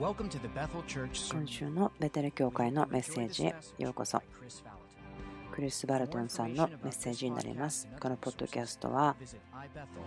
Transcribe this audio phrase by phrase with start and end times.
[0.00, 4.22] 今週のベテル教会のメッセージへようこそ。
[5.52, 7.86] クリス・バルトンさんのメッセージになります。
[8.00, 9.14] このポッドキャストは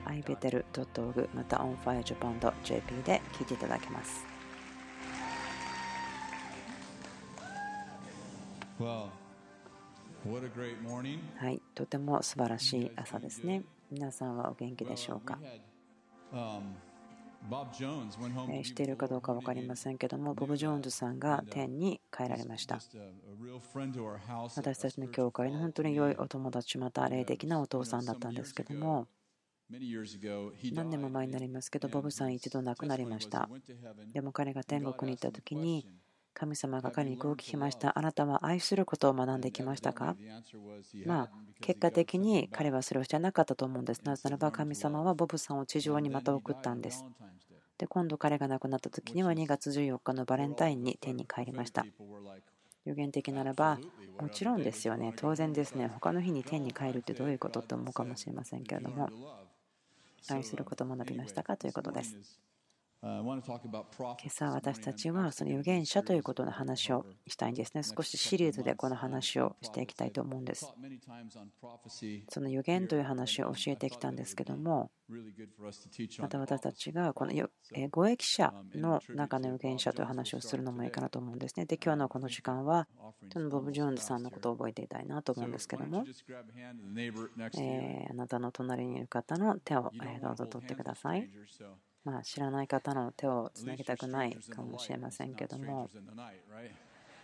[0.08, 4.26] ibetel.org また onfirejapan.jp で聞いていただけます。
[11.38, 13.62] はい、とても素晴らしい朝ですね。
[13.92, 15.38] 皆さんはお元気でしょうか？
[18.64, 22.80] 知っているかどうか分かりませんけども、ボブ・ジョーンズさんが天に帰られました。
[24.56, 29.08] 私たちの教会の本当に良いお友達、また霊的なお父さんだったんですけども、
[29.70, 33.50] 何年も前になりますけど、ボブさん一度亡くなりました。
[34.14, 35.88] でも彼が天国に行った時に、
[36.34, 37.98] 神様が彼にこう聞きました。
[37.98, 40.16] あなたは愛することを学んできましたか？
[41.06, 41.30] まあ、
[41.62, 44.02] 結果的に彼はそれをしてなかったと思うんです。
[44.04, 47.06] なぜならば神様はボブさんを地上にまた送ったんです。
[47.78, 51.86] で、今度彼が亡くなった時には2月14日のバレンタインに天に帰りました。
[52.86, 53.80] 予言的ならば、
[54.20, 59.10] もちろんですよね、当然ですね、他の日に天に帰るってどういうことって思うかもしれませんけれども、
[60.30, 61.56] 愛することを学びましたか？
[61.58, 62.18] ということです。
[63.04, 67.84] 今朝私たちはその預言者ということの話をしたいんですね。
[67.84, 70.74] 少しシリーズでこの話をしていきたいと思うんです。
[72.30, 74.90] その預言という話を教えてきたんですけども、
[76.20, 77.34] また私たちがこの
[77.92, 81.66] 語益者の中の預言者という話をするのもいいかなと思うんですね。
[81.66, 82.88] で、今日のこの時間は、
[83.52, 86.06] ボブ・ジョーンズさんのことを覚えていたいなと思うんですけども、
[87.60, 91.30] えあなたの隣にいる方の手をどうぞ取ってください。
[92.04, 95.90] まあ、知らない方の手をつなぎたくないかもしれませんけども、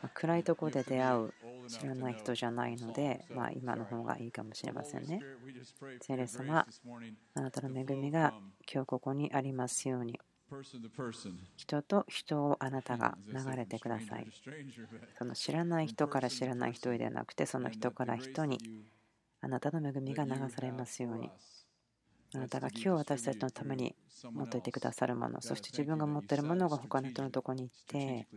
[0.01, 1.33] ま暗いとこで出会う
[1.67, 5.21] 知らない人じゃないので、まあ、今の方がいいかもしれませんね。
[6.01, 6.65] 聖霊様、
[7.33, 8.33] あなたの恵みが
[8.71, 10.19] 今日ここにありますように。
[11.57, 14.27] 人と人をあなたが流れてください。
[15.17, 18.57] その知らない人から知らない人ではなくて、その人から人に
[19.41, 21.29] あなたの恵みが流されますように。
[22.33, 28.27] あなたが今日私たちのために持っていてくださるもの、そして自分が持っているものが他の人のところに行って、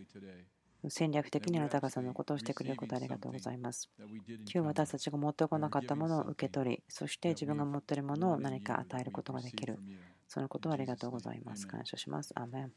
[0.89, 3.91] 戦略的にあなたがそのことをしてくれることありがとうございます。
[3.99, 9.79] 今日私たちが持ってこなかったものを受け取り、そして自分が持っているものを何か与えることができる。
[10.27, 11.69] そのことをありがとうございます。
[11.69, 12.33] 感謝します。
[12.35, 12.73] アメン。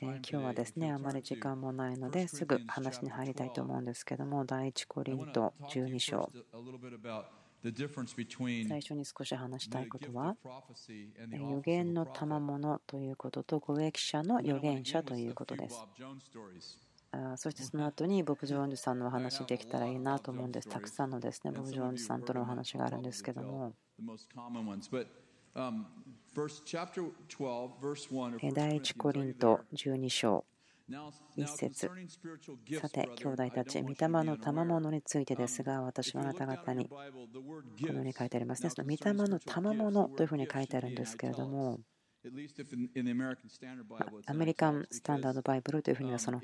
[0.00, 6.32] 今日はですね、あまり時間もないのですぐ話に入りたいと思うんですけども、第一コリント12章。
[7.62, 10.36] 最初に少し話したいことは、
[11.32, 15.84] 予言の賜物ということと、語益者の預言者ということです。
[17.36, 20.68] そしてその後にボブ・ジョーンズさんのお話できたらいいなと思うんです。
[20.68, 23.74] たくさんのですね、ボブ・ジョーンズさんとのお話があるんですけども。
[28.54, 30.44] 第一コリント12章
[31.36, 31.90] 一節
[32.80, 36.96] さて、兄弟たち、御霊の賜物についてですが、私はあなた方に、こ
[37.82, 38.70] のように書いてありますね。
[38.70, 41.80] その御霊の賜物というふうに書いてあるんですけれども、
[44.26, 46.40] アメリカン・スタンダード・バイブルというふうにはその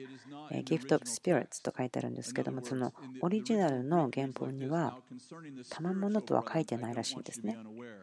[0.64, 4.96] ギフト・スピリッツと書いてあるんですけどもそのオリジナルの原本には
[5.68, 7.58] 賜物とは書いてないらしいんですね。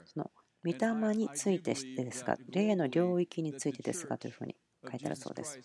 [0.06, 0.32] その
[0.64, 4.56] 御霊についてですが、霊の領域についてですがというふうに
[4.90, 5.60] 書いてあるそうです。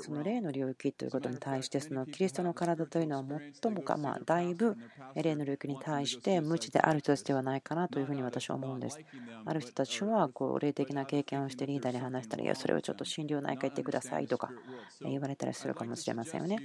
[0.00, 3.24] その霊の領域ということに対して、そのキリストの体というのは
[3.62, 4.76] 最もか、まあ、だいぶ
[5.14, 8.98] 霊の領域に対して無知である人たちではないかなというふうに私は思うんです。
[9.44, 14.50] ある人たちはこう霊的な経験をしてリーダーに話したら、いや、それをちょっと心療内科行ってくださいとか
[15.00, 16.58] 言われたりするかもしれませんよね。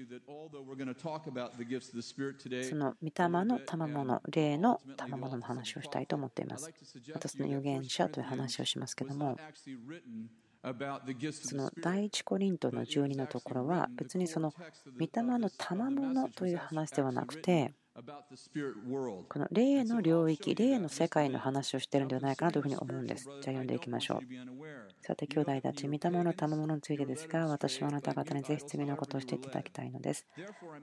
[2.69, 6.71] その御霊の賜物、霊の賜物の話をしたいと思っています。
[7.13, 9.37] 私の預言者という話をしますけども、
[11.31, 14.53] その第一コリントの12のところは別にその
[14.99, 23.23] 御霊の賜物という話ではなくてこの霊の領域、霊の世界の話をしているんではないかなというふうに思うんです。
[23.23, 24.19] じゃあ読んでいきましょう。
[25.01, 30.27] さて、兄弟たち、見たもの、賜物についてですが、私はあなた方にぜひ次のことをしていただきたいのです。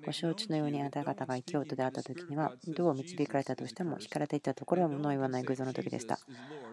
[0.07, 6.19] ご承知のようにあなた方が異教徒であった時には、どう導かれたとしても、引かれていたところは物を言わない偶像の時でした。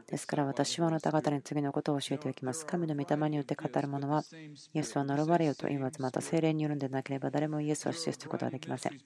[0.08, 2.66] ですから私はあなた方に次のことを教えておきます。
[2.66, 4.24] 神の御霊によって語る者は、
[4.74, 8.98] イエスは呪われよと言わず、また精霊によるんでなければ誰もイエスを施設することはできません。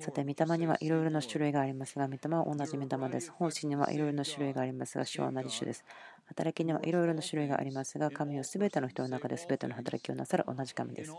[0.00, 3.30] さて、御霊にはいろいろな種類がありますが、御霊は同じ御霊です。
[3.30, 5.84] 奉仕にはいろいろな種類がありますが、主は同じ種です。
[6.26, 11.12] 働きにはいろいろな種類がありますが、神はすべての人の中で全ての働きをなさる同じ神です。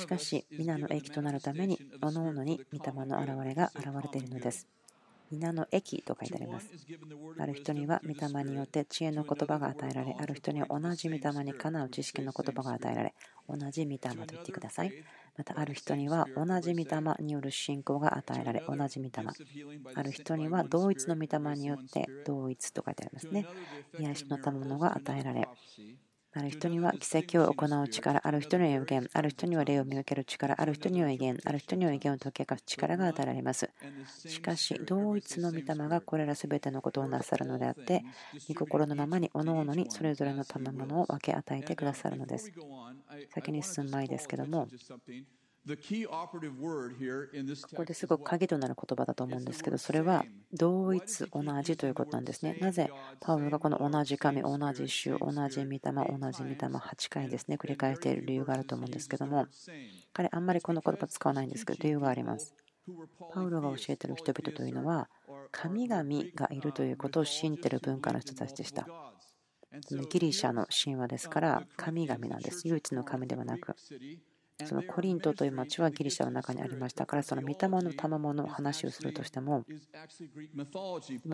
[0.00, 4.68] しかし、皆の益となるために、おのおのに御霊の現れが現れているのです。
[5.32, 6.68] 稲の駅と書いてあります。
[7.38, 13.14] ある人には御霊によって知恵の言葉が与えられ、ある人には同じ御霊にかなう知識の言葉が与えられ、
[13.48, 14.92] 同じ御霊と言ってください。
[15.36, 19.10] またある人には同じ御霊による信仰が与えられ、同じ御霊。
[19.94, 23.48] ある人には同一の御霊によって同一と書いてありますね。
[23.98, 25.50] 癒しの賜物が与えられ、
[26.32, 33.70] ある人には奇跡を行う力、ある人には予言、ある人には霊を見分ける力、ある人には威厳、ある人には威厳を解き明かす力が与えられます。
[34.26, 38.04] しかし、同一の御霊がこれら全てのことをなさるのであって、
[38.48, 42.52] 御心のままに各々にそれぞれの賜物を分け与えてくださるのです。
[43.30, 44.68] 先に進む前ですけども、
[47.70, 52.58] ここですごく鍵となる言葉だと思うんですけど、それは同一、同じということなんですね。
[52.60, 59.46] なぜパウロがこの同じ神、同じ種、同じ御霊、同じ御霊、8回ですね、繰り返している理由があると思うんですけども、
[60.12, 62.54] 彼、あんまりこの言葉使わないんですけど、理由があります。
[63.32, 65.08] パウロが教えている人々というのは、
[65.52, 66.02] 神々
[66.34, 68.88] がいるということを信じている文化の人たちでした。
[70.10, 72.66] ギリシャの神話ですから、神々なんです。
[72.66, 73.76] 唯一の神ではなく。
[74.66, 79.64] そのコリントという町はギリシャの中にありましたから、その御霊の賜物の話をするとしても、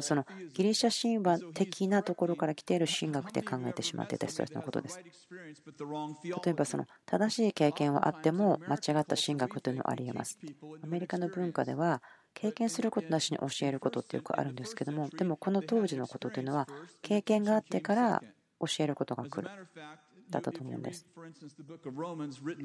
[0.00, 5.00] そのギリシャ神話的なところから来ている神学で考えてしまっていた人たちのことです。
[5.02, 10.38] 例えば、その正しい経験はあっても間違った神学というのはありえます。
[10.82, 12.02] アメリカの文化では、
[12.34, 16.68] 経験することなしに教えることってよくあるんですけども、でもこの当時のことというのは、
[17.02, 18.22] 経験があってから
[18.60, 19.48] 教えることが来る。
[20.30, 21.06] だったと思うんです。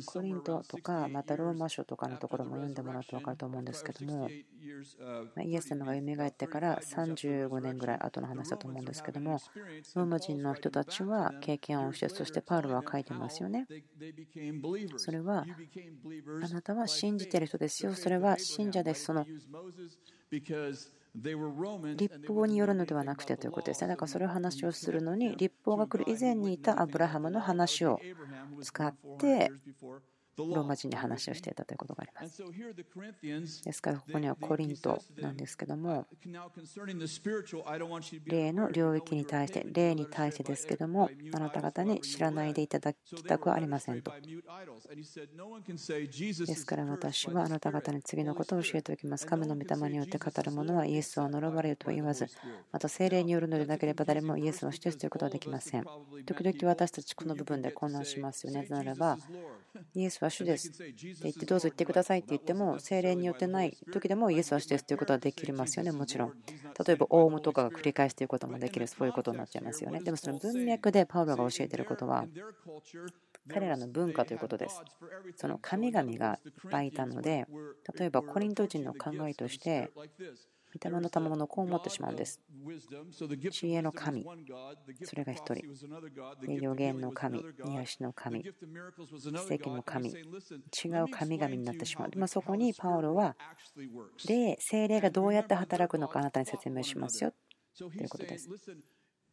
[0.06, 9.40] コリントとか、またローマ書とかのところも読んでもらうと分かると思うんですけども、イエス様が蘇ってから35年ぐらい後の話だと思うんですけども、
[9.96, 13.68] ローマ人の人たちは経験をして、そしてパウロは書いてますよね。
[14.98, 15.46] それは、
[16.44, 17.94] あなたは信じてる人ですよ。
[17.94, 19.06] それは信者です。
[19.06, 19.26] その
[21.96, 23.88] 立法によるのではなくてということですね。
[23.90, 28.04] だからそれを話をするのに、立法が来る以前にいたアブラハムの話を
[28.62, 29.54] 使って、
[30.38, 32.44] ローマ人に話をしていたということがあります。
[33.64, 36.06] ですから、ここにはコリントなんですけども、
[38.26, 44.12] 霊の領域に対して、霊に対してですけども、あなた方に知らないでいただきたくはありませんと。
[44.12, 44.20] で
[46.56, 49.26] すから、私はあなた方に次のことを教えておきます。
[49.26, 52.28] 神の御霊によって語る者はイエスは呪われるとは言わず、
[52.72, 55.86] また精霊によるのでなければ誰もイエスを主とすることはできません。
[56.26, 58.66] 時々私たちこの部分で混乱しますよね。
[58.70, 59.18] ならば、
[59.94, 66.34] イエスは主ですって言ってどうぞ言ってくださいって言っても精霊によってない時でもイエスは主ですということはできますよねもちろん
[66.86, 72.26] 例えばオウムとかが繰り返すということもできるそういうことになっちゃいますよねでもその文脈でパウロが教えていることは
[73.50, 74.82] 彼らの文化ということです。
[75.36, 77.46] その神々がいっぱいいたので、
[77.98, 79.92] 例えばコリント人の考えとして、
[80.74, 82.42] 御霊の賜物をこう思ってしまうんです。
[83.52, 84.26] 知恵の神、
[85.04, 86.54] それが1人。
[86.54, 88.50] 予言の神、癒しの神、奇
[89.54, 92.10] 跡の神、違う神々になってしまう。
[92.18, 93.36] まあ、そこにパウロは、
[94.28, 97.34] 霊、精霊がどうやって働くのかあなたに説明しますよ
[97.78, 98.50] ということです。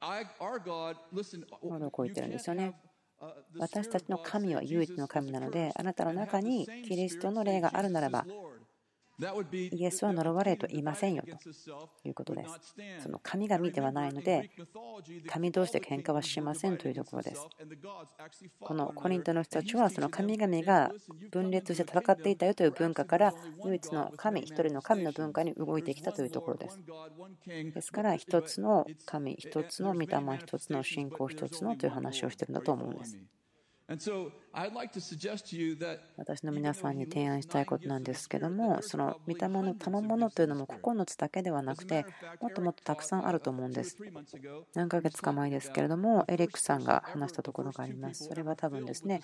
[0.01, 2.75] パウロはこう言ってるんですよね。
[3.59, 8.25] 私たちの神は唯一の神なので、あなたの中にキリストの霊があるならば、
[9.52, 11.22] イエスは呪われと言いませんよ
[12.02, 12.75] ということです。
[13.03, 14.50] その神々ではないので、
[15.29, 17.46] 神同士で喧嘩はしませんというところです。
[18.60, 20.93] このコリントの人たちは、その神々が
[21.31, 23.34] 分裂して戦っていたよという文化から、
[23.65, 26.81] 唯一の神、一人の神の文化に動いてきたというところです。
[27.46, 33.19] ですから、一つの神、一つの御霊、一つの信仰、一つのという話をしているんだと思うんです。
[36.17, 42.06] 私の皆さんに提案したいことなんですけども、その御霊の賜物というのも9つだけではなくて、
[42.41, 43.97] もっともっとたくさんあると思うんです。
[44.75, 48.27] 何ヶ月か前ですけれども、エリックさんが話したところがあります。
[48.27, 49.23] それは多分ですね、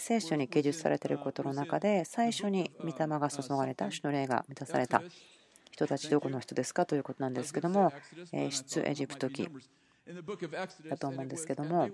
[0.00, 5.02] 聖書に記述されていることの中で、最初に御霊が注がれた、主の霊が満たされた
[5.70, 7.92] 人たち、どこの人ですかということなんですけども、
[8.32, 9.50] 出エジプト記。
[10.88, 11.88] だと思うんですけども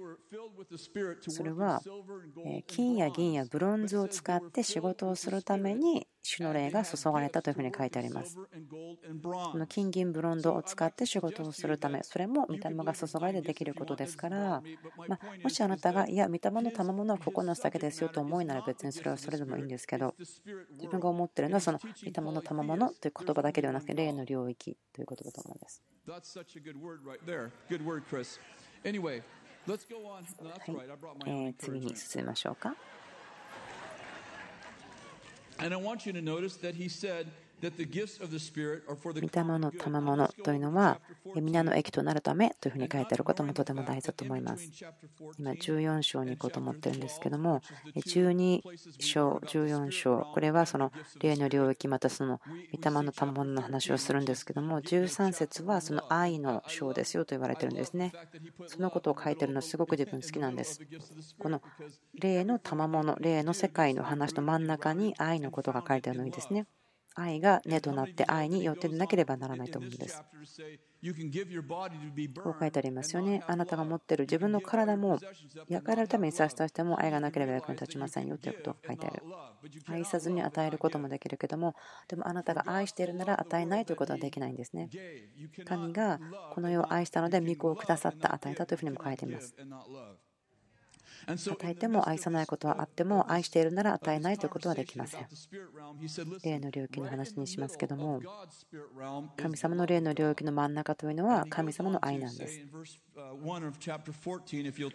[1.29, 1.83] それは
[2.67, 8.39] 金や銀やブロンズを使って仕事をするために主の霊が注がれたというふうに書いてあります。
[8.39, 14.63] この金銀ブロンドを使って仕事をするためそれも御霊が注がれてできることですから、
[15.07, 25.83] まもしあなたがいや御霊の賜物は9つだけですよと思いなら別にそれはそれでもいいんですけど自分が思ってるのはその御霊の賜物という言葉だけではなくて霊の領域ということだと思うんです。
[28.02, 28.40] Chris.
[28.84, 29.22] Anyway,
[29.68, 30.26] let's go on.
[30.42, 30.90] No, that's right.
[30.90, 32.76] I brought my own 次に進みましょうか。
[35.60, 37.28] And I want you to notice that he said
[37.71, 41.01] 御霊の賜物というのは
[41.37, 44.71] 皆の益となるためというふうに書いてあることもとても大事だと思います。
[45.39, 47.63] 今14章に行こうと思ってるんですけども
[47.97, 48.61] 12
[49.01, 52.41] 章14章これはその霊の領域またその
[52.73, 58.13] 御霊の賜物の話をするんですけども13節はその愛の章ですよと言われてるんですね。
[58.67, 60.81] そのことを書いてるのすごく自分好きなんです。
[61.39, 61.63] この
[62.15, 66.67] 霊の賜物霊の世界の話の真ん中に愛のことが書いてあるのにですね。
[67.15, 70.23] 愛が根となって愛によってなければならないと思うんです。
[72.43, 73.43] こう書いてありますよね。
[73.47, 75.19] あなたが持っている自分の体も
[75.69, 79.23] 焼かれるために差し出しても愛がなければ役に立ちませんよということが書いてある。
[79.87, 81.75] 愛さずに与えることもできるけども、
[82.09, 84.89] でもあなたが愛しているなら与えないということはできないんですね。
[85.67, 86.19] 神が
[86.53, 89.55] この世を愛したので御子をくださった与えたというふうにも書いています。
[91.27, 95.27] 与えても愛さないことはあっても愛しているなら与えないということはできません。
[96.43, 98.21] 霊の領域の話にしますけども
[99.37, 102.61] 神様の霊の領域の真ん中というのは神様の愛なんです。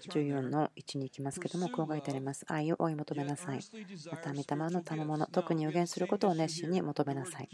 [0.10, 2.46] 14の1に行きますけどもこう書いてあります。
[2.48, 3.60] 愛を追い求めなさい。
[4.12, 7.50] また御霊の賜物特に予言することを熱心に求めなさい。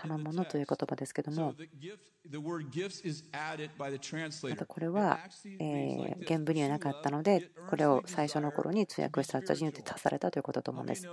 [0.00, 1.54] 賜物という言葉ですけども
[4.48, 5.20] またこれは
[6.26, 11.08] 原文にはなかったのでこれを最初の頃に通訳した人たちによって足されたということだと思うんです。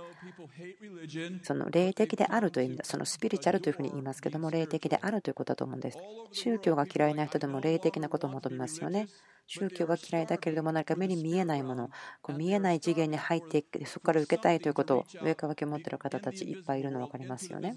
[1.42, 5.98] その霊的であるという意味だ、そのスピリチュアルというふうに言いますけども、霊的であるということだと思うんです。
[6.32, 9.08] 宗教が嫌いな人でも霊的なことを求めますよね。
[9.46, 11.90] 宗教が嫌いだけれども、何か目に見えないもの、
[12.22, 17.76] こう見えない次元に入っていく、そこから受けたいということを上かわきを持っている方たちいっぱいいるの分かりますよね。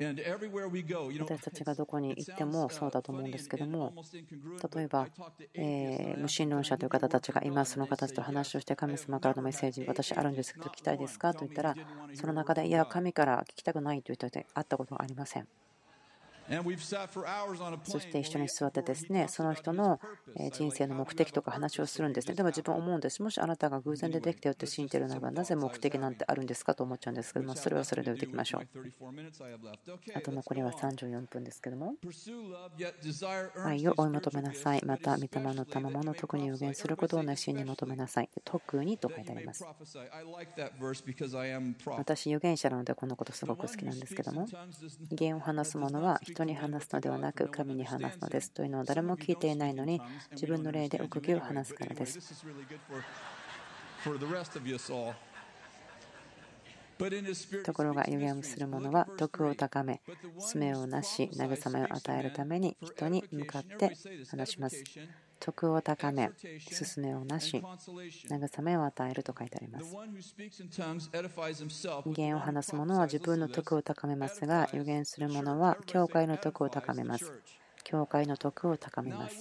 [0.00, 3.92] 私たちがどこに行ってもそうだと思うんですけども
[4.74, 5.06] 例えば、
[5.52, 11.74] え無神論者という方たちが今その方たちと話をして神様からのメッセージ私あるんですけど聞きたいですかと言ったら
[12.14, 15.46] その中でいや神から聞きたくないと言って会ったことがありません。
[17.84, 20.00] そして一緒に座ってですねその人の
[20.52, 22.34] 人生の目的とか話をするんですね。
[22.34, 23.22] でも自分思うんです。
[23.22, 28.68] もしあなたが偶然でできたよって信じているならばなぜ目的なんてあるんですかと思っちゃうんですけどもそれはそれで置いていきましょう。
[30.14, 31.94] あと残りは34分ですけども。
[33.64, 34.84] 愛を追い求めなさい。
[34.84, 38.30] また御霊の賜物特に予言することを熱心に求めなさい。
[38.44, 39.64] 特にと書いてあります。
[41.96, 44.46] 私預言者なのでこのことすごく好きなんですけども。
[45.10, 50.00] 言を話す者は人に話すのではなく神に話すのですというのを誰も聞いていないのに
[50.32, 52.18] 自分の霊で奥義を話すからです。
[57.64, 60.02] ところが予言をする者は徳を高め、
[60.38, 63.96] 爪をなし、慰めを与えるために人に向かって
[64.30, 64.84] 話します。
[65.40, 67.56] 徳を高め、勧めをなし、
[68.28, 69.96] 慰めを与えると書いてあります。
[72.06, 77.32] 言を話す者は自分の徳を高めますが、予言する者は教会の徳を高めます。
[77.84, 79.36] 教会の徳を高めます。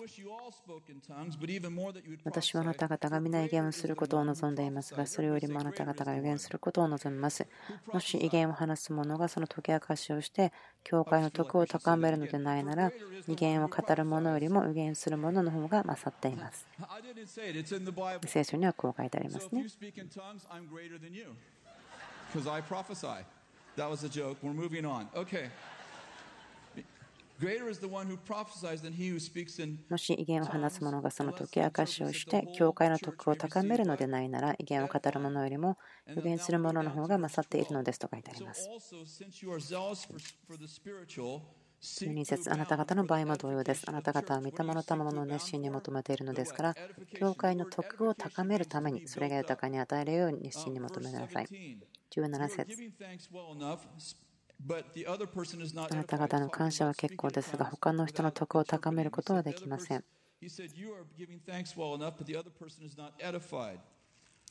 [2.23, 7.47] 私はあなた方が皆威厳をすることを望んでいますが、それよりもあなた方が予言することを望みます。
[7.91, 10.51] もし威厳を話す者がその解き明かしをして、
[10.83, 12.91] 教会の徳を高めるのでないなら、
[13.27, 16.67] 威厳を語る者よりも予言する者の方が勝っています。
[18.25, 19.65] 聖書にはこう書いてありますね。
[23.79, 24.35] That was a joke.
[24.43, 25.07] We're moving on.
[25.15, 25.49] Okay.
[29.89, 35.77] もし威厳を話す者がその解き明かしをして教会の徳を高めるのでないなら威厳を語る者よりも
[36.13, 38.69] 予言する者の方が勝っているのですと書いてあります。
[41.81, 43.83] 12節あなた方の場合も同様です。
[43.87, 46.75] あなた方は御霊の賜物を熱心に求めているのですから、
[47.13, 51.49] 教会の徳を高めるために、それが豊かに与えるように熱心に求めなさい。
[52.11, 52.83] 17節
[54.67, 60.03] あなた方の感謝は結構ですが、他の人の徳を高めることはできません。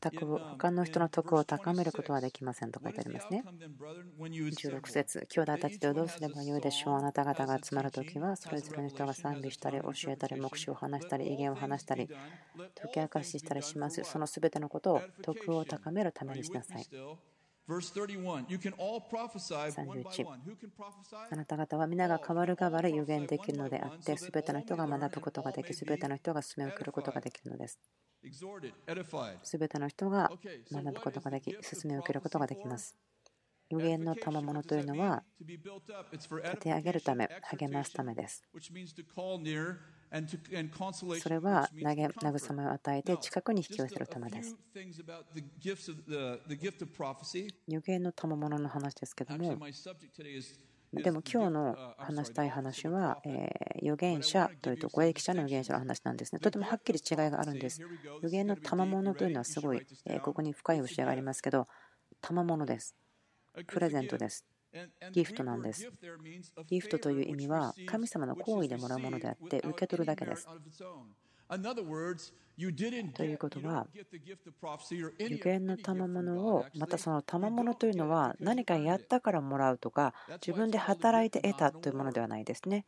[0.01, 3.43] 他の人の徳を高めることはできませんと書いてありますね。
[4.19, 12.09] 16節兄弟たちでどうすればよいでしょうあなた方が集まるときは、それぞれの人が賛美したり、教えたり、目視を話したり、威厳を話したり、
[12.81, 14.03] 解き明かししたりします。
[14.05, 16.87] そのすべてのことを徳を高めるためにしなさい。
[19.71, 20.27] 31
[21.31, 27.79] あなた方は皆が変わる変わる予言できるのであって、すべての人が学ぶことができ、すべての人が進めを送ることができるのです。
[29.43, 30.31] すべての人が
[30.73, 32.97] 学ぶことができ、進めを受けることができます。
[33.69, 38.43] 予言の賜物というのは立て上げるため、励ますためです。
[41.21, 44.57] それは慰めを与えて近くに引き寄せるためです。
[47.67, 49.59] 予言の賜物の話ですけども、
[50.93, 53.51] でも今日の話したい話は、え
[53.83, 56.41] 預言者というと、ご益者の預言者の話なんですね。
[56.41, 57.83] とてもはっきり違いがあるんです。
[58.19, 61.69] 預言の賜物というのはすごい、えここに深い教えがありますけど、
[62.23, 62.97] 賜物です。
[63.67, 64.47] プレゼントです。
[65.13, 65.91] ギフトなんです。
[66.67, 70.47] ギフトという意味は神様の行為でもらうものであって受け取るだけです。
[73.15, 73.87] ということは、
[75.19, 80.13] 予言の賜物を、またその賜物というのは何かやったからもらうとか、
[80.47, 82.85] 自分で働いて得たというものではないですね。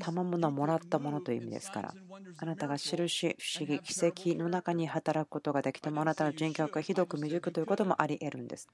[0.00, 1.94] 賜物はもらったものという意味ですから、
[2.38, 8.68] あなたが印、不思議、奇跡の中に働くことができても、あなたの人格がひどく未熟ということもあり得るんです。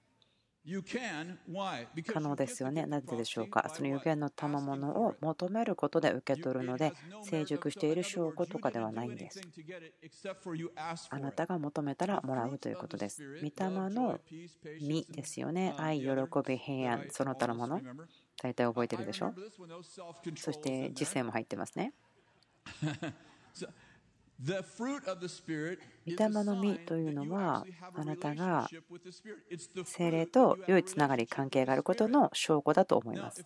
[2.12, 2.87] 可能ですよね。
[2.87, 3.70] なぜでしょうか？
[3.75, 6.92] その予言の賜物を求めることで受け取るので、
[7.25, 9.40] 成熟している証拠とかではないんです。
[11.10, 13.22] あなたが求めたらもらうということです。
[13.40, 14.20] 御霊の
[14.80, 15.75] 実ですよね。
[15.78, 16.08] 愛、喜
[16.46, 17.80] び、平安、その他のもの。
[18.42, 19.34] 大体覚えてるでしょ。
[20.37, 21.92] そして実践も入ってますね。
[24.40, 24.52] 御
[26.16, 27.66] 霊の実というのは
[27.97, 28.68] あなたが
[29.85, 33.45] 精霊と良いつながり関係があることの証拠だと思います。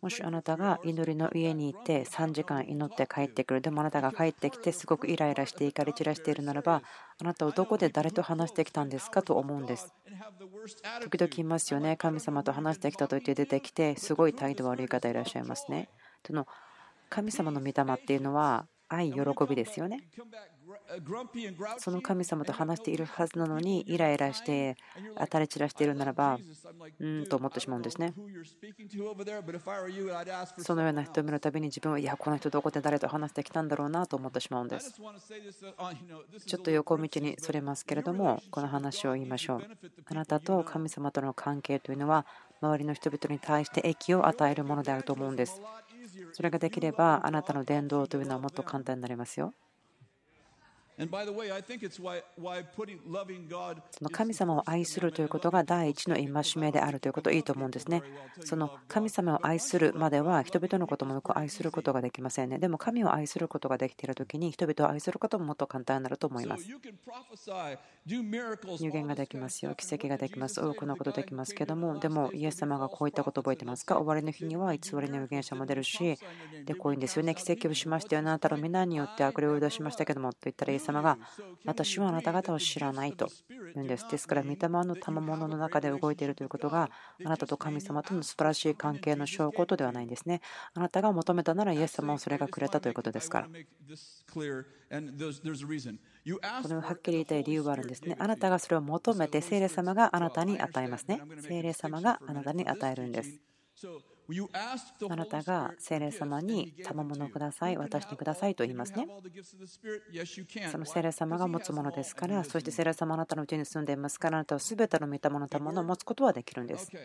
[0.00, 3.60] もしあなたが祈りの家に行って3時間祈って帰ってくる。
[3.60, 6.82] でもあなたが帰ってきてすごくイライラして怒り散らしているならば
[7.20, 9.22] あなたはどこで誰と話してきたんですか？
[9.22, 9.92] と思うんです。
[11.02, 11.96] 時々言いますよね。
[11.96, 15.88] 神様と話してきたと言って出てきてすごい態度悪い方いらっしゃいますね。
[16.24, 16.46] その
[17.10, 20.08] 神様の御霊っていうのは愛、喜びですよね。
[21.78, 24.76] その神様と話しているはずなのに、イライラして、
[25.18, 26.38] 当たり散らしているならば、
[27.00, 28.14] うんと思ってしまうんですね。
[30.58, 34.92] そのような人を見るたびに自分は、いや、この人どこで誰と話してきたんだろうなと思ってしまうんです。
[36.46, 39.62] ちょっと横道にそれますけれども、この話を言いましょう。
[40.06, 42.26] あなたと神様との関係というのは、
[42.60, 45.60] 周りの人々に対して益を与えるものであると思うんです。
[46.36, 49.54] それができればあなたの伝道というのはもっと簡単になりますよ。
[54.12, 58.02] 神様を愛するということが第一の戒めであるということいいと思うんですね。
[58.44, 62.58] その神様を愛するまでは人々のこともよく愛することができませんね。
[62.58, 66.66] でも神を愛することができているときに人々を愛することももっと簡単になると思います。
[66.66, 66.78] 入
[68.90, 69.74] 言ができますよ。
[69.74, 70.60] 奇跡ができます。
[70.60, 73.96] 多くのことできますけども、でもイエス様がこういったことを覚えてますか？
[73.96, 76.16] 終わりの日には偽りの預言者も出るし、
[76.64, 77.34] でこういうんですよね。
[77.34, 78.20] 奇跡をしましたよ。
[78.20, 81.18] あなたの皆によって悪霊を出しましたけどもと言ったらイエス様が
[81.64, 84.06] 私はあなた方を知らないと言うんです。
[84.10, 86.90] ですから、御霊の賜物の中で動いているということが
[87.24, 90.40] あなたと神様との素晴らしい関係の証拠とではないんですね。
[90.74, 93.48] あなたが求めたならイエス様をそれがくれたということですから。
[94.28, 94.40] こ
[96.68, 98.16] れをはっきり言いたい理由があるんですね。
[98.18, 101.20] あなたがそれを求めて、聖霊様があなたに与えますね。
[101.40, 103.40] 聖霊様があなたに与えるんです。
[105.08, 109.06] あなたが聖霊様に賜物ください、渡してくださいと言いますね。
[110.70, 116.90] その聖霊様が持つものですから、そして聖霊様あなたのうちに住んでいますから、あなたは全ての御霊の賜物を持つことはできるんです。
[116.90, 116.98] 御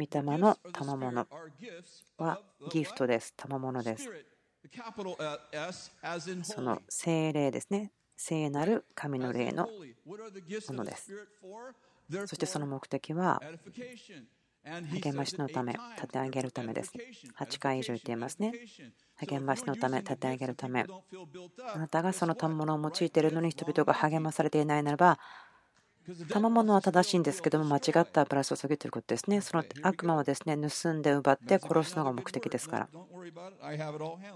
[0.00, 1.26] 霊の賜物
[2.16, 3.34] はギフトです。
[3.36, 4.08] 賜物です。
[6.44, 7.92] その聖霊ですね。
[8.16, 11.12] 聖なる神の霊のものです。
[12.26, 13.42] そしてその目的は
[14.64, 16.92] 励ましのため、立て上げるためです。
[17.38, 18.52] 8回以上言っていますね。
[19.16, 20.86] 励ましのため、立て上げるため。
[21.74, 25.18] あなたがその賜物を用いているのに人々が励まされていないならば、
[26.30, 29.40] 賜物は正しいんですけども、間違ったプラスを下げていることですね。
[29.40, 32.88] その悪魔はですね、盗んで奪って殺すのが目的ですから。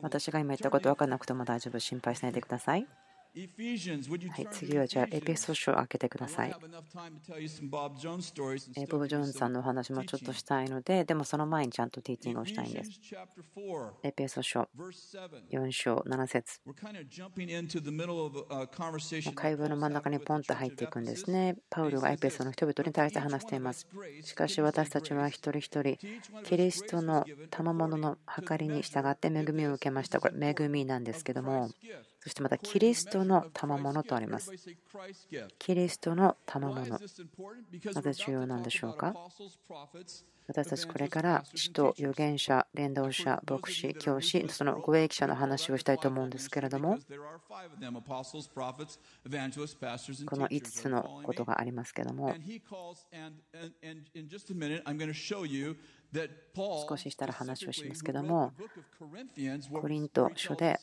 [0.02, 2.86] 私が今言ったこと分からなくても大丈夫、心配しないでください。
[3.34, 6.50] はい、次はじゃあエペソ書を開けてください。
[6.50, 6.66] ボブ・
[7.98, 12.90] ジョーンズさんのお話もちょっとしたいので、でもその前にちゃんとティーチングをしたいんです。
[14.02, 14.68] エペソ書
[15.50, 16.60] 4章7節
[19.34, 21.56] 会話の真ん中にポンと入っていくんですね。
[21.70, 23.86] パウルがエペソの人々に対して話しています。
[24.22, 25.98] しかし私たちは一人一人、
[26.44, 30.20] キリストの賜物の計りに従って恵みを受けました。
[30.20, 31.70] これ、恵みなんですけども。
[32.28, 34.52] そしてまたキリストの賜物とあります。
[35.58, 36.86] キリストの賜物。
[36.86, 36.98] な
[38.02, 39.14] ぜ重要なんでしょうか？
[40.46, 47.00] 私たちこれから使徒、預言者、伝道者、牧師、教師、その護衛記者の話をしたいと思うんですけれども、こ
[50.36, 52.34] の5つのことがありますけれども、
[56.88, 58.52] 少ししたら話をしますけども、
[59.80, 60.78] コリント書で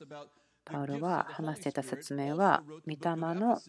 [0.65, 3.59] パウロは話していた説明は、御霊の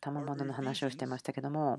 [0.00, 1.78] 賜物の話をしてましたけども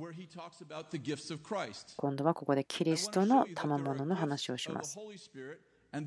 [1.97, 4.97] 今度はここでキリストの賜物の話をします。
[4.99, 6.03] 御霊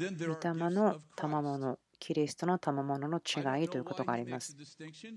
[0.71, 4.57] の賜物キリストの賜物の違いということがあります。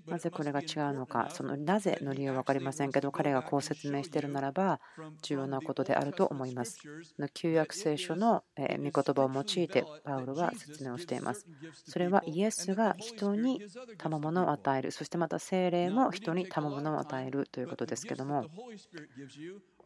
[0.07, 4.79] なぜこれが違うのか、そのなぜの理由は分かりませんけど、彼がこう説明しているならば、
[5.21, 6.77] 重要なことであると思います。
[7.33, 11.45] 旧約聖書の御言葉を用いて、パウロは説明をしています。
[11.85, 13.61] それはイエスが人に
[13.97, 18.45] 賜物を与える、そしてまた精霊も人に賜物を与えるということですけども、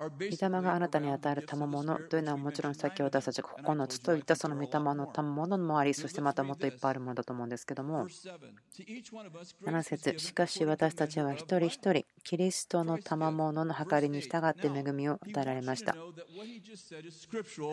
[0.02, 15.96] 御霊があなたに与える賜物というのはもちろんさっき私たちが9つといったその御霊の賜物もありそしてまたもっといっぱいあるものだと思うんですけども7節しかし私たちは一人一人キリストの賜物の計りに従って恵みを与えられました。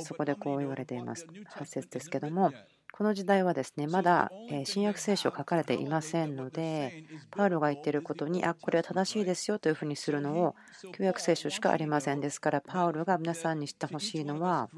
[0.00, 1.26] そこでこう言われています。
[1.56, 2.52] 8節ですけども
[2.92, 4.30] この時代はですねまだ
[4.64, 10.54] 新約聖書書かれていませんのでパウロが言っていることにあこれは正しいですよというふうにするのを
[10.96, 14.68] 旧約聖書しかありませんですからパウロが皆さんに知ってほしいのは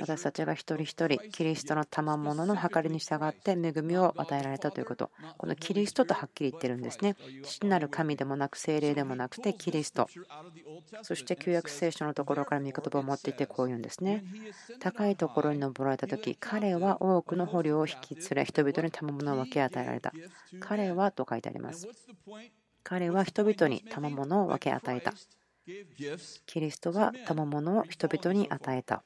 [0.00, 5.10] 私たちが一人一人キリストの賜物の計りに従って恵みを与えられたということ。
[5.38, 7.16] このキリストとはっきり言ってるんですね。
[7.42, 10.08] 父なる神でもなく精霊でもなくてキリスト。
[11.02, 14.24] そして旧約聖書のところから御言葉を持っていてこう言うんですね。
[14.80, 20.12] 高いところに登られた時彼は多くの捕虜を引き連れ、人々に賜物を分け与えられた。
[20.58, 21.88] 彼はと書いてあります。
[22.82, 25.14] 彼は人々に賜物を分け与えた。
[26.44, 29.04] キリストは賜物を人々に与えた。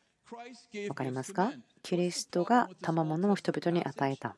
[0.72, 1.52] 分かりますか？
[1.82, 4.34] キリストが賜物を人々に与えた。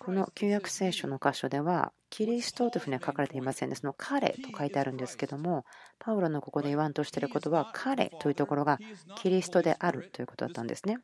[0.00, 5.64] この旧約聖書の箇所では、キリストというふうには書かれていませんで、その彼と書いてあるんですけども、
[6.00, 8.78] パウロのここで言わんとしていることは、彼というところが
[9.18, 10.98] キリストであるということだったんですね。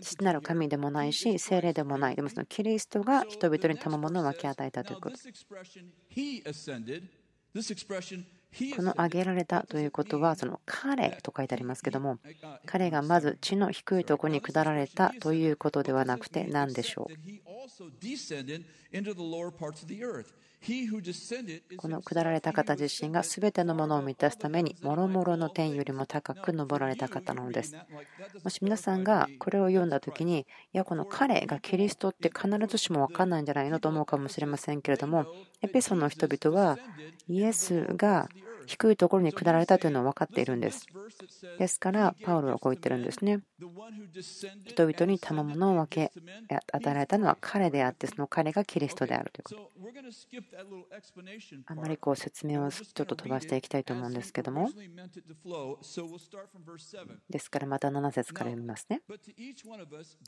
[0.00, 2.16] 父なる神でもないし、精霊でもない。
[2.16, 5.16] でもそのキリストが人々に賜物を分け与えたということ。
[8.76, 12.18] この挙げられたということは、その彼と書いてありますけども、
[12.66, 17.16] 彼がまず地の低いところに下られたということではなくて何でしょう？
[21.76, 27.76] この下られた方自身が全てのものを満たすために、もろもろの天よりも高く登られた方なのです。
[28.42, 35.26] もし皆さんがこれを読んだ時に、いや、この彼がキリストって必ずしも分かんないんじゃないのと思うかもしれませんけれども、
[35.60, 36.78] エペソの人々は、
[37.28, 38.28] イエスが
[38.66, 40.86] 低いところに下られたというのは分かっているんです。
[41.58, 43.40] ですから、パウロはこう言ってるんですね。
[44.64, 46.12] 人々に賜物を分け
[46.72, 49.70] 与えられたのは彼であって、その彼がキリストであるということ。
[51.66, 54.70] あまりこう説明をちょっと飛ばしていきたいと思うんですけども。
[57.30, 59.02] ですからまた7節から読みますね。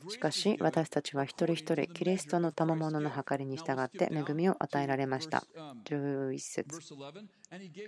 [0.09, 5.45] しかし私たちは一人一人キリストの賜物の計りに従って恵みを与えられました。
[5.85, 6.81] 11節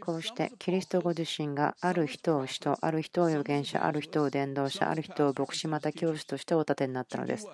[0.00, 7.46] こうしてキリストご自身がある人を使徒、ある人を預言者、ある人を伝道者、ある人を牧師、また教師としてお立てになったのです。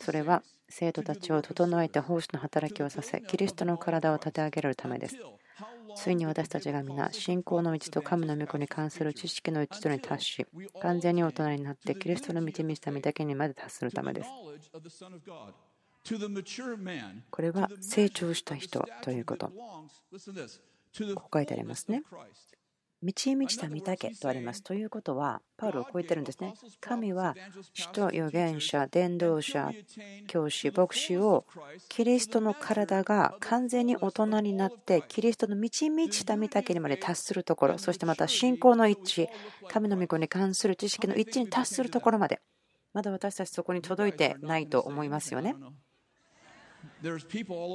[0.00, 5.16] それは生徒たちを整えて奉仕の働きをさせ、キリストの体を立て上げるためです。
[5.94, 10.46] ついに私たちが皆、信仰の道と神の御子に関する知識の一度に達し、
[10.80, 14.30] 完全に大人になって、キリストの導した身だけにまで達するためです。
[17.30, 19.48] これは成長した人ということ。
[19.48, 19.54] こ
[21.26, 22.02] う書いてありますね。
[23.02, 24.62] 満ち満ちた御岳とあります。
[24.62, 26.54] ということは、パウロをこう言ってるんですね。
[26.80, 27.34] 神は
[27.74, 29.72] 使徒、預言者、伝道者、
[30.28, 31.44] 教師、牧師を
[31.88, 39.28] キリストの体が完全に大人になって、キリストの満ち満ちた御岳にまで達するところ、そしてまた信仰の一致、
[39.68, 42.40] 神の御子に関する知識の一致に達するところまで、
[42.92, 45.56] まだ私たちそこに届いてないと思いますよね。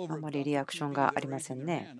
[0.10, 1.94] あまりリアクションがありませんね。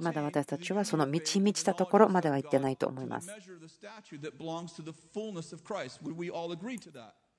[0.00, 3.30] まだ私たちはその満ち満ちたところまでは行ってないと思います。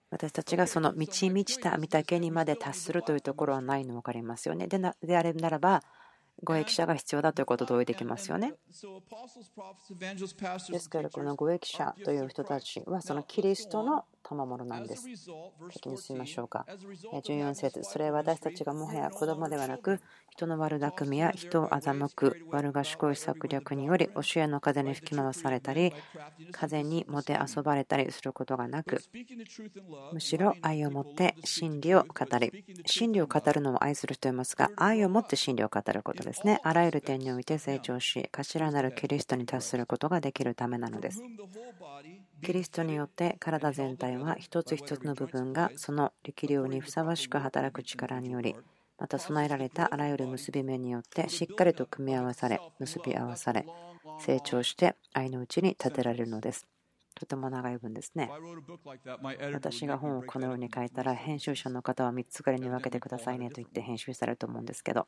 [0.09, 4.67] 私たちがその満ち満ちた御岳にまで達するというところはないの分かりますよね。
[4.67, 5.83] でであれならば、
[6.43, 8.53] 語益者が必要だということ同意できますよね。
[10.69, 15.03] ですからこの語益者という人たちはそのキリストの賜物なんです。
[15.73, 16.65] 先に進みましょうか。
[16.67, 19.99] 14節それは私たちがもはや子供ではなく
[20.38, 25.93] 人の悪巧みや人を欺く悪賢い策略により教えの風に吹き回されたり
[26.52, 29.02] 風にもて遊ばれたりすることがなく
[30.13, 36.60] むしろ愛を持って真理を語り真理を語るのを愛する人いますが愛を持って真理を語ることですね。
[36.63, 41.23] あらゆる点において成長し頭なるキリストに達することができるためなのです。
[42.43, 48.56] キリストによって体全体は一つ一つの部分がその力量にふさわしく働く力により
[48.99, 53.65] また備えられたあらゆる結び目によってしっかりと組み合わされ結び合わされ
[54.19, 56.67] 成長して愛のうちに立てられるのです。
[57.13, 58.29] とても長い文ですね。
[59.53, 65.07] 私が本をこのように書いたら編集者の方は3つぐらいに分けてくださいねと言って編集されると思うんですけど。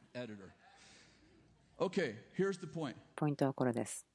[3.16, 4.08] ポイントはこれです。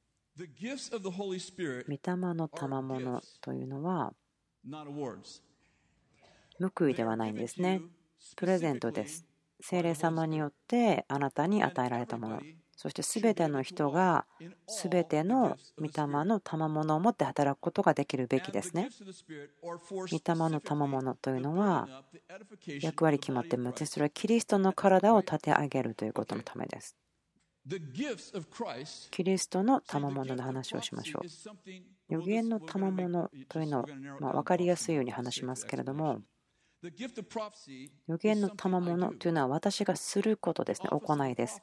[1.88, 4.12] 御霊の賜物というのは
[6.76, 7.80] 報いではないんですね。
[8.36, 9.24] プレゼントです
[9.66, 12.42] 聖霊様によってあなたに与えられたもの
[12.76, 14.26] そして全ての人が
[14.82, 18.90] 全ての御霊の賜物を持って働くことができるべきですね。
[19.62, 21.88] 御霊の賜物というのは
[22.80, 23.86] 役割決まっています。
[23.86, 26.94] それはキリストの体を立て上げるということのためです。
[29.10, 31.22] キリストの賜物の話をしましょう。
[32.08, 33.86] 予言の賜物というのを
[34.20, 36.20] ま分かりやすいように話しますけれども
[38.06, 41.62] 予言の賜物というのは私がすることですね、行いです。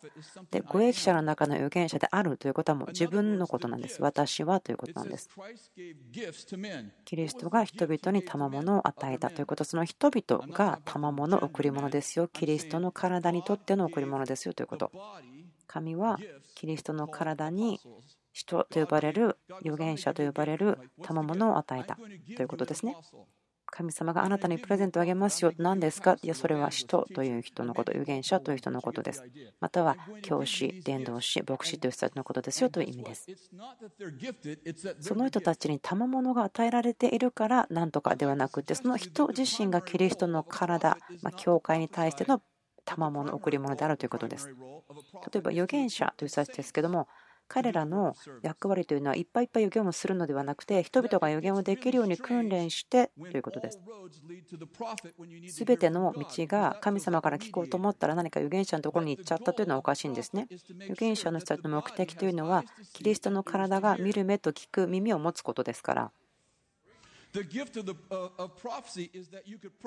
[0.50, 4.02] で、語益者の中の預言者であるということはもう自分のことなんです。
[4.02, 5.30] 私はということなんです。
[7.06, 12.28] キリストが人々に賜物を与えたということ、その人々が賜物、贈り物ですよ。
[12.28, 14.92] キリストの体にとっての贈り物ですよということ。
[15.68, 16.20] 神は
[16.56, 17.80] キリストの体に
[18.34, 22.96] 人と呼ばれる預言者と呼ばれる賜物を与えたということですね。
[23.72, 25.54] 神様があなたにプレゼントをあげますよ。
[25.58, 26.18] 何ですか？
[26.22, 29.24] いや、それは人という人のこと、預言者という人のことです。
[29.62, 33.28] または教師、伝道師、牧師という人たちのことですよという意味です。
[35.00, 42.42] その人たちに賜物が与えられているから何とかではなくて、その人自身がキリストの体、ま、教会に対しての
[42.84, 44.50] 賜物、贈り物であるということです。
[44.50, 47.08] 例えば預言者という人たちですけども、
[47.54, 53.80] 彼らの役割というのはいっぱいいっぱい予言をするのではなくて人々が予言をできるように訓練してということです。
[55.50, 60.48] すべての道が神様から聞こうと思ったら何か預言者のところに行っちゃったというのはおかしいんですね。
[60.84, 66.12] 預言者の人たちの目的というのはキリストの体が見る目と聞く耳を持つことですから。
[67.34, 67.42] 御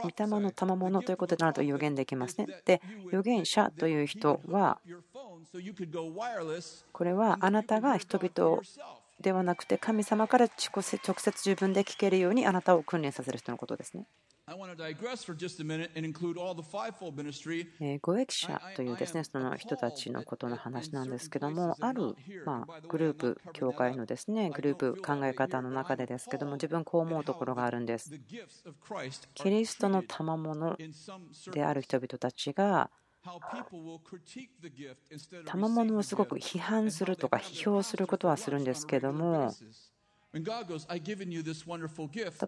[0.09, 2.47] 霊の賜物ということになると予言できますね。
[2.65, 4.81] で、預言者という人は、
[6.93, 8.63] これはあなたが人々
[9.21, 14.07] ではなくて神様から直接自分で聞けるようにあなたを訓練させる人のことですね。
[18.03, 28.11] 語益者というですねその人たちのことの話なんですけどもあるまグループ教会のですねグループ考え方の中でですけども自分こう思うところがあるんです。
[29.35, 30.77] キリストの賜物
[31.53, 32.91] である人々たちが
[35.47, 39.55] 賜物をすごく批判するとか批評することはするんですけども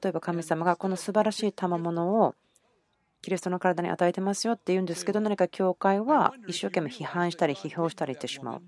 [0.02, 2.34] 例えば神様がこの素晴らしい賜物を
[3.22, 8.62] キリストの体に与えてますよって言うんですけど何か教会は一生懸命批判したり批評したりしてしまう。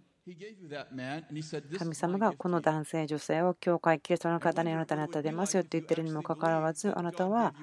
[1.79, 7.55] 神様がこの男性、女性を教会、キリストの方にあなたに与えてますよと言ってるにもかかわらず、あなたは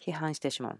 [0.00, 0.78] 批判してしまう。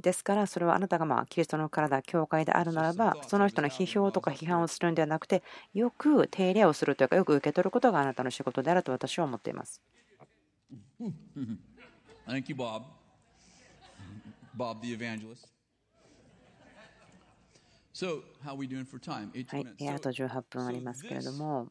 [0.00, 5.42] ですから、それはあなたがまあキリストの体、教会であるならば、その人の批評とか批判をするんではなくて、
[5.74, 9.80] よく手入れをするというか、よく受け取ることがあなたの仕事であると私は思っています。
[12.26, 12.84] Thank you, Bob.
[14.54, 15.51] Bob the evangelist.
[17.94, 21.68] はい、あと18分ありますけれども、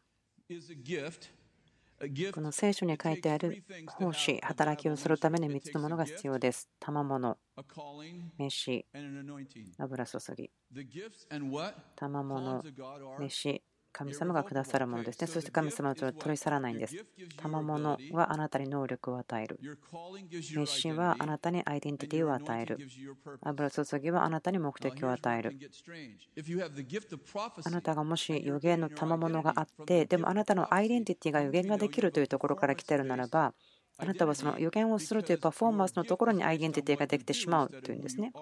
[2.33, 6.69] この聖書に書いてある奉仕、働きをするために3つのものが必要です。
[6.79, 7.37] 賜物、
[8.37, 8.85] 飯、
[9.77, 10.51] 油注ぎ。
[11.95, 12.63] 賜物、
[13.19, 15.27] 飯、神様がくださるものですね。
[15.27, 16.95] そして神様は取り去らないんです。
[17.37, 19.59] 賜物はあなたに能力を与える。
[20.31, 22.77] 熱心はあなたにアイデンティティを与える。
[23.41, 25.57] 油注ぎはあなたに目的を与える。
[27.63, 33.53] あなたがもし予言の賜物があって、でもあなたのアイデンティティが予言ができるというところから来ているならば、
[33.97, 38.33] あなたはその予言をするというパフォーマンスのところにアイデンティティができてしまうというんですね。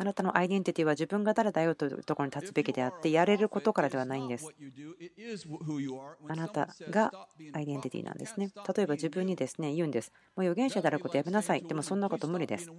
[0.00, 4.48] あなたのアイデンティティは自分が誰だよというところに立つべきであって、やれることからではないんです。
[6.28, 7.12] あなたが
[7.52, 8.50] アイデンティティなんですね。
[8.76, 10.12] 例えば自分にですね言うんです。
[10.36, 11.62] もう預言者であることやめなさい。
[11.62, 12.70] でもそんなこと無理です。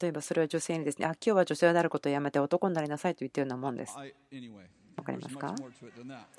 [0.00, 3.96] 例えばそれは女性にですね、あ、今日は女性であることをやめて男になりなさいと言ってるようなもんです。
[3.96, 5.54] わかりますか？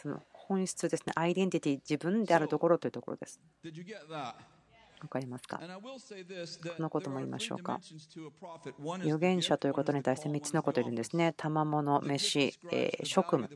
[0.01, 3.39] その本質ですね、アイデンティティ、自分であるところというところです。
[5.01, 5.59] わかりますか？
[5.59, 7.79] このことも言いましょうか。
[9.01, 11.33] 預言者ということに対して3つのことを言うんですね。
[11.37, 12.53] 賜物、飯、
[13.03, 13.49] 職務。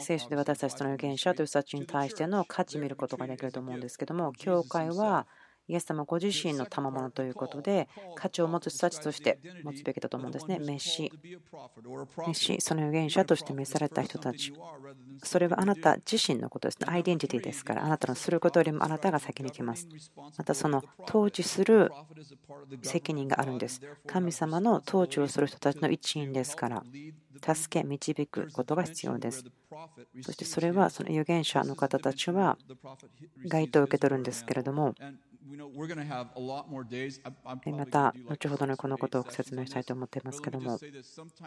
[0.00, 5.26] 聖書で私たちとの預言者という人たちに対しての価値見ることができると思うんですけども、教会は
[5.68, 10.58] イエス様ご自身の賜物ということで価値を持つ人たちとして持つべきだと思うんですね。
[10.58, 11.12] メシ、
[12.26, 14.52] メシ、その預言者として召された人たち。
[15.22, 16.86] それはあなた自身のことですね。
[16.88, 19.88] アイデンティティですから、あなたのすることよりもあなたが先に来ます。
[20.36, 21.92] またその統治する
[22.82, 23.80] 責任があるんです。
[24.06, 26.82] 神様の統治をする人たちの一員ですから、
[27.54, 29.44] 助け、導くことが必要です。
[30.22, 32.58] そしてそれはその預言者の方たちは
[33.46, 34.94] 該当を受け取るんですけれども、
[37.72, 40.78] また、後ほどのこのことを説明したいと思っていますけども、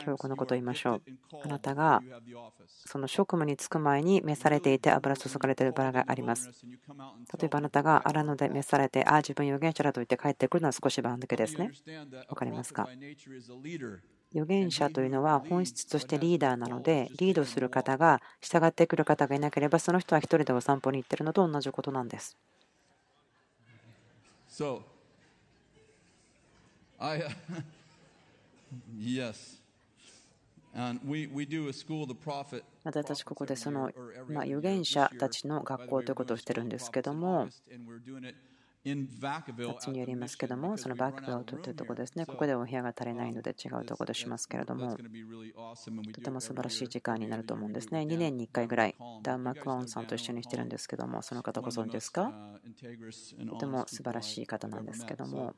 [0.04, 1.02] 今日このことを言いましょう。
[1.44, 2.02] あなたが
[2.68, 6.50] その職務に就く前に召されていて油注がれているバラがあります。
[7.40, 11.72] 例えばあなたが荒野で召されて、ああ、自分預言者だと言って帰ってくるのは少し番だけですね。
[12.30, 12.88] わかりますか？
[14.34, 22.38] 預言者というのは本質としてリーダーなので、リードする方が従ってくる方がいなければ、その人は一人でお散歩に行ってるのと同じことなんです。
[24.52, 24.84] So,
[27.00, 27.24] I,
[29.00, 29.62] yes.
[32.84, 33.92] 私ここでその、
[34.30, 37.48] ま預言者たちの学校ということをしてるんですけども、
[38.84, 48.00] によりますけども、そのバックベルトというところですね、ここでお部屋が足りないので違うところでしますけれども、とても素晴らしい時間になると思うんですね。
[48.02, 52.34] 2年に1回ぐらい、ダウン・マクワンさんと一緒にしてるんですけども、その方ご存知ですか？
[53.50, 55.54] とても素晴らしい方なんですけども、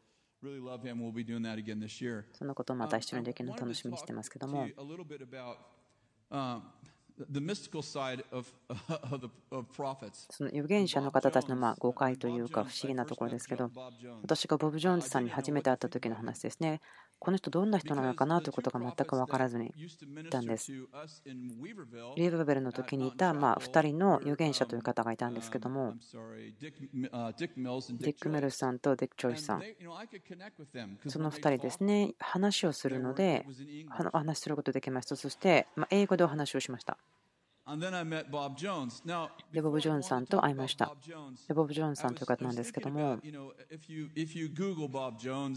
[2.33, 4.67] そのことをまた一緒にできるのを楽しみにしてますけども、
[10.31, 13.69] その預言者の方たちのまあ誤解というか不思議なところですけど
[14.23, 16.81] 私がボブ・ジョーンズさんに初めて会った時の話ですね
[17.23, 18.41] この人どんな人なのかな？
[18.41, 20.73] ということが全く分からずにいたんです。
[20.73, 25.93] リーバベルの時にいたまあ2人の預言者という方がいたんですけども
[26.59, 29.63] ディック・メルさんとディック・チョイスさん
[31.07, 33.45] その2人ですね話をするので
[33.87, 35.15] 話することできました。
[35.15, 36.97] そして英語でお話をしました
[39.53, 40.93] で、ボブ・ジョーンズさんと会いました。
[41.47, 43.19] で、ボブ・ジョーンズさんという方なんですけども、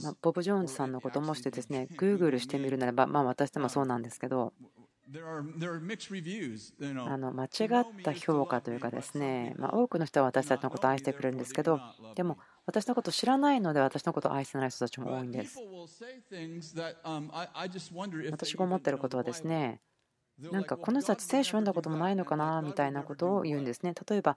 [0.05, 4.53] まボブ・ジョーンズさんのこともしてですね、 Google してみるならば、まあ私でもそうなんですけど、
[7.07, 11.81] あの間違った評価というかですね、ま多くの人は私たちのことを愛してくれるんですけど、
[12.16, 15.61] でも私のことを知らないので私のことを愛せない人たちも多いんです。
[18.33, 19.81] 私が思っていることはですね、
[20.38, 23.94] なんかこの人たち聖書読んだこともないのかなみたいなことを言うんですね。
[24.09, 24.37] 例えば、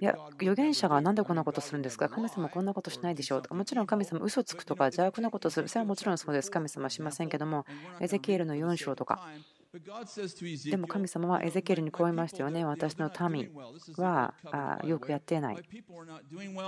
[0.00, 2.08] いや、預言者がなんでこんなことするんですか？
[2.10, 5.68] 神様こんなことしないでしょうとか、もちろん神様嘘つくとか邪悪なことする。
[5.68, 6.50] それはもちろんそうです。
[6.50, 7.64] 神様はしませんけども、
[8.00, 9.26] エゼキエルの4章とか、
[10.70, 12.62] でも神様はエゼキエルにこう言いましたよね。
[12.62, 13.48] 私の民
[13.96, 14.34] は
[14.84, 15.56] よくやっていない。
[15.62, 15.82] 非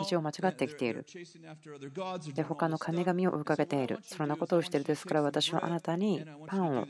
[0.09, 1.05] 常間違ってきている。
[2.35, 3.99] で、他の神々を追いかけている。
[4.03, 6.87] そんなことをしているですから私はあなたにパンを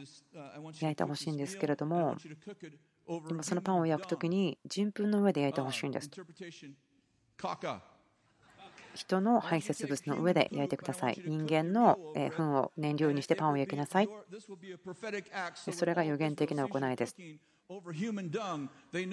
[0.80, 2.16] 焼いてほしいんですけれども、
[3.08, 6.10] でもそのパンを焼くときに人糞の上で焼いてほしいんです。
[8.94, 11.20] 人の排泄物の上で焼いてください。
[11.26, 14.08] 人間の糞を燃料にしてパンを焼きなさい。
[15.72, 17.16] それが予言的な行いです。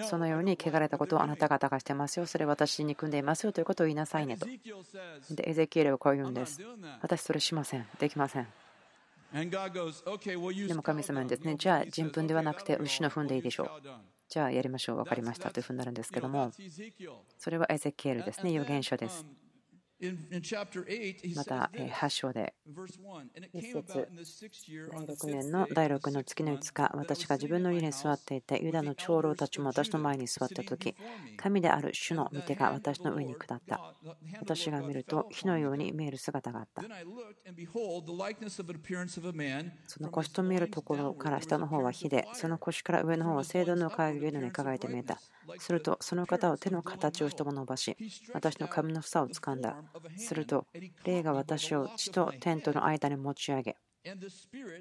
[0.10, 2.26] そのように汚れたことをあなた方がしてますよ。
[2.26, 4.46] それ私に組んでいますよということを言いなさいねと。
[4.46, 6.60] で、エゼキエルはこう言うんです。
[7.02, 7.88] 私それしません。
[8.00, 8.48] できません。
[9.34, 13.70] でも神様にですね、じゃあ人糞ではなくて牛の糞でいいでしょう。
[14.28, 14.96] じゃあやりましょう。
[14.98, 16.52] 分かりましたというふうになるんですけども、
[17.38, 19.26] それはエゼキエルですね、預言書です。
[21.36, 22.54] また8章で。
[23.54, 24.08] 一節。
[24.92, 30.96] 第6年の第6の月の5日私が自分の家に座っていてユダの長老たちも私の前に座った時
[31.38, 33.94] 神である主の御手が私の上に下った。
[34.40, 36.84] 私が見ると火のように見える姿があった。
[39.88, 45.20] その腰と見えるところから下の方は火でその腰から上の方は聖堂の輝きのに輝いて見えた
[45.60, 47.96] するとその方を手の形をしたも伸ばし
[48.34, 49.76] 私の髪の房を掴んだ
[50.18, 50.66] すると、
[51.06, 53.78] 霊が私を地とテントの間に持ち上げ、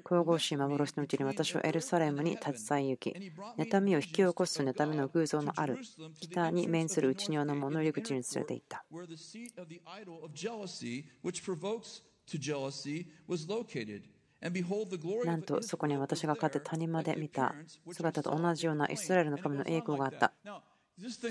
[0.03, 3.13] 神々しい幻のうちに私はエルサレムに携え行き、
[3.57, 5.77] 妬みを引き起こす妬みの偶像のある
[6.19, 8.83] 北に面する内庭の門の入り口に連れて行った。
[15.25, 17.53] なんとそこに私がかつて谷間で見た
[17.91, 20.33] 姿と同じようなイスラエルの神の栄光があった。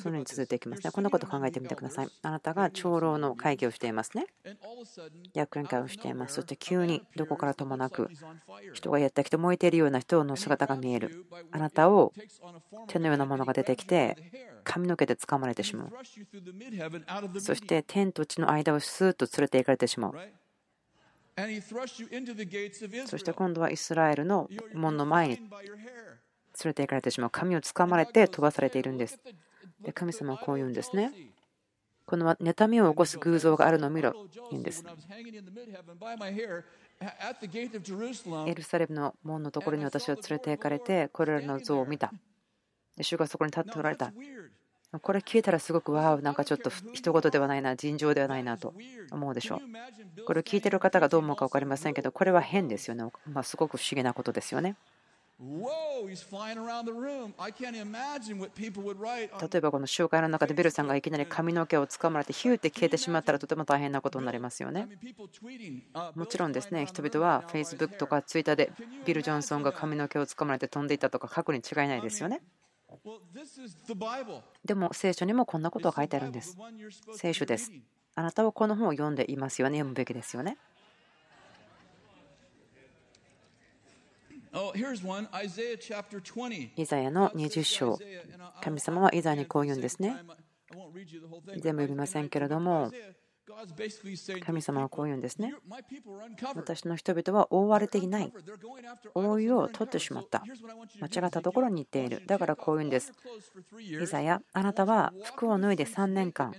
[0.02, 0.90] それに続いていきますね。
[0.90, 2.08] こんなこと考えてみてください。
[2.22, 4.26] あなたが長老の会議をしていますね。
[5.32, 6.34] 役員会をしています。
[6.34, 8.08] そして急にどこからともなく
[8.72, 11.24] 人がやってきて燃えているような人の姿が見える。
[11.52, 12.12] あなたを
[12.88, 14.16] 手のようなものが出てきて
[14.64, 17.40] 髪の毛で掴まれてしまう。
[17.40, 20.14] そして天と地の間をスーッと連れて行かれてしまう。
[23.06, 25.48] そして今度はイスラエルの門の前に連
[26.64, 27.30] れて行かれてしまう。
[27.30, 29.18] 髪を掴まれて飛ばされているんです。
[29.80, 31.12] で神様はこう言うんですね。
[32.04, 34.12] この妬みを起こす偶像があるのを見ろ、
[34.50, 34.84] 言うんです。
[38.46, 42.12] エルサレムの門のところに私は連れて行かれて、これらの像を見た。
[43.00, 44.12] 主がそこに立っておられた。
[44.98, 48.74] これ聞いたらすごくわあなんかちょっと一言ではないな尋常ではないなと
[49.12, 50.24] 思うでしょう。
[50.24, 54.74] これを聞いてる方がどう思うか分かりませんけどこれは変ですよね、まあ、すごく不思議なことですよね。
[55.40, 55.46] 例
[59.54, 64.86] えばこの集会の中でビルさんがいきなり髪の毛をつかまれてヒューって消えてしまったらとても大変なことになりますよね。
[66.14, 66.84] もちろんですね。
[66.84, 68.70] 人々は Facebook とか Twitter で
[69.06, 72.42] ビル・ジョンソンが髪の毛をつかまれて飛んでいたとか書くに違いないですよね。
[74.64, 76.56] でも聖書にもこんなことが書いてあるんです。
[77.16, 77.72] 聖書です。
[78.14, 80.58] あなたはこの本を読んでいますよね、読むべきですよね。
[86.76, 87.98] イザヤの20章。
[88.60, 90.16] 神様はイザヤにこう言うんですね。
[91.56, 92.90] 全部読みませんけれども、
[94.44, 95.54] 神様はこう言うんですね。
[96.54, 98.32] 私の人々は覆われていない。
[99.14, 100.42] 覆いを取ってしまった。
[101.00, 102.22] 間違ったところに行っている。
[102.26, 103.12] だからこう言うんです。
[103.80, 106.54] いざや、あなたは服を脱いで3年間、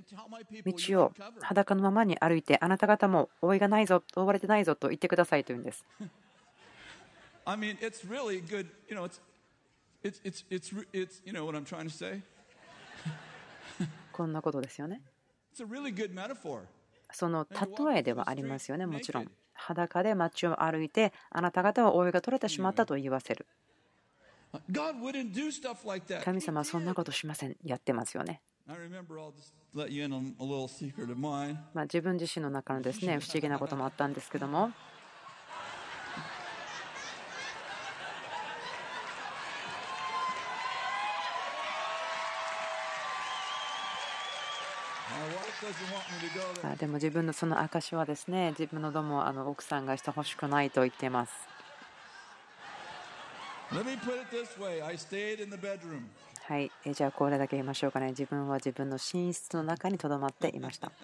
[0.66, 5.86] 道を裸のままに歩いて、あなた方も覆いがないぞ、覆われてないぞと言ってくださいと言うんです。
[14.12, 15.02] こんなことですよね。
[17.14, 19.32] その例えではありますよね、もちろん。
[19.54, 23.46] 裸で街を歩いて、あなた方は覆いが取れてしまったと言わせる。
[26.24, 27.56] 神様はそんなことしません。
[27.64, 28.42] やってますよね。
[31.74, 34.72] ま自分自身の中のですね不思議なこともあったんですけども。
[46.78, 51.32] でも自分のその証はですね自分のどもあの奥さんがしてほしくないと言っています。
[56.44, 58.08] はい、じゃあこれだけ言いましょうかね。
[58.08, 60.92] 自分は自分の寝室の中にとどまっていました。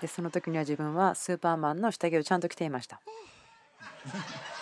[0.00, 3.00] でその時には自分はスーパーマンの下着をちゃんと着ていました。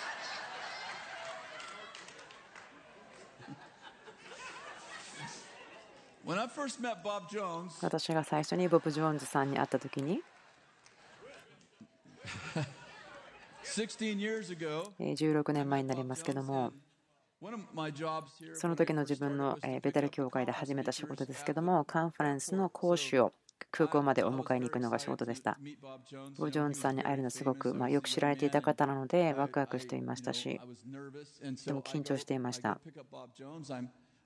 [7.80, 10.20] 私が最初にボブ・ジョーンズさんに会った時に
[14.98, 16.74] 16 年前になりますけども
[18.54, 23.32] その時の自分のベテル教会で始めた仕事ですけどもカンファレンスの講師を
[23.70, 25.58] 空港までお迎えに行くのが仕事でした。
[26.38, 30.60] ボブ・ジョーンズさんに会えるのはすごく、まよく知られていた方なのでワクワクしていましたし
[31.66, 32.78] でも緊張していました。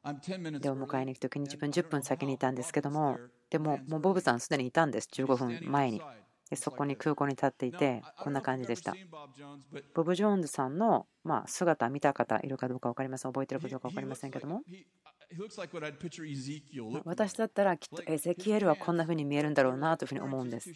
[0.04, 3.18] でお迎えに行く時に自分10分先にいたんですけども
[3.50, 6.02] でももうボブさんすでにいたんです15分前に。
[6.50, 8.94] でそこに空港に立っていてこんな感じでした。
[9.94, 13.32] ボブ・ジョーンズさんのま姿見た方いるかどうか分かりません。
[13.32, 14.60] 覚えてるかどうか分かりませんけども。
[17.04, 20.70] 私だったらきっとエゼキエルはこんな風に見えるんだろうなというふうに思うんです。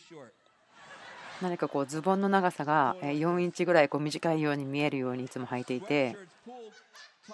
[1.42, 6.16] 何かこうズボンの長さが4インチぐらいこう短いように見えるようにいつも履いていて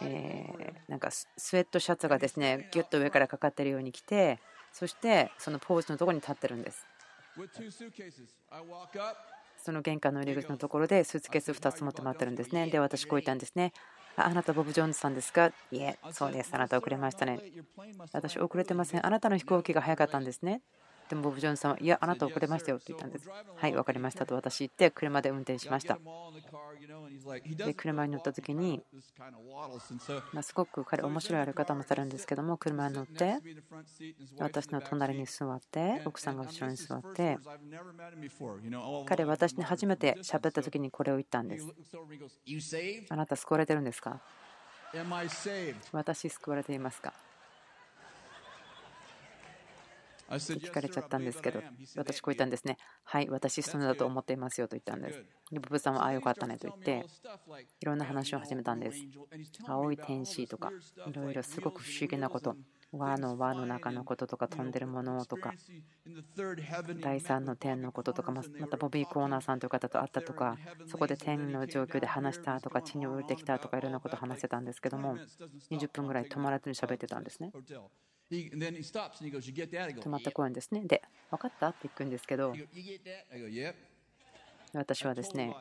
[0.00, 4.38] えなんかスウェットシャツがですねギュッと上からかかってるように着て
[4.72, 6.86] そしてそのポーズのところに立ってるんです
[9.58, 13.72] その玄関の入り口のところでスーツケース2つ持って待ってるんですねで私こう言ったんですね
[14.16, 17.40] あなたボブ・ジョーンズさんですかいえそうですあなた遅れましたね
[18.12, 20.60] 私遅れてませんあなたの飛行機が早かったんですね
[21.12, 23.28] でもボブ・ジョンさんは、いや、あなた遅れましたよと言ったんです。
[23.28, 25.98] はい、分かりましたと私言って、車で運転しました。
[27.66, 28.82] で、車に乗った時に、
[30.32, 33.36] まあ、すごく彼、面白いやり方もされるんですけども、車に乗って、
[34.38, 37.36] 私の隣に座って、奥さんが後ろに座って、
[39.04, 41.66] 彼、私に初めて喋った時にこれを言ったんです。
[43.10, 44.18] あなた救われてるんですか？
[45.92, 47.12] 私救われていますか？
[50.36, 51.62] 聞かれちゃったんですけど、
[51.96, 52.76] 私こう言ったんですね。
[53.04, 55.24] はい、私そのだと思っていますよと言ったんです。
[55.50, 57.06] で、ブブさんは、ああ、よかったねと言って、
[57.80, 58.98] いろんな話を始めたんです。
[59.66, 60.72] 青い天使とか、
[61.06, 62.56] いろいろすごく不思議なこと、
[62.92, 65.54] 輪の輪の中のこととか、飛んでるものとか、
[67.00, 70.56] 第3の天のこととか、またボビー・コーナーさんという方と会ったとか、
[70.86, 75.16] そこで天の状況で話したとか、地に降りてきたとか、いろんなことを話せたんですけども、
[75.70, 77.52] 20分ぐらい止まらずに喋ってたんですね。
[80.02, 80.82] 止まった公園ですね。
[80.84, 81.68] で、分かった？
[81.68, 82.54] って言くんですけど、
[84.74, 85.54] 私はですね、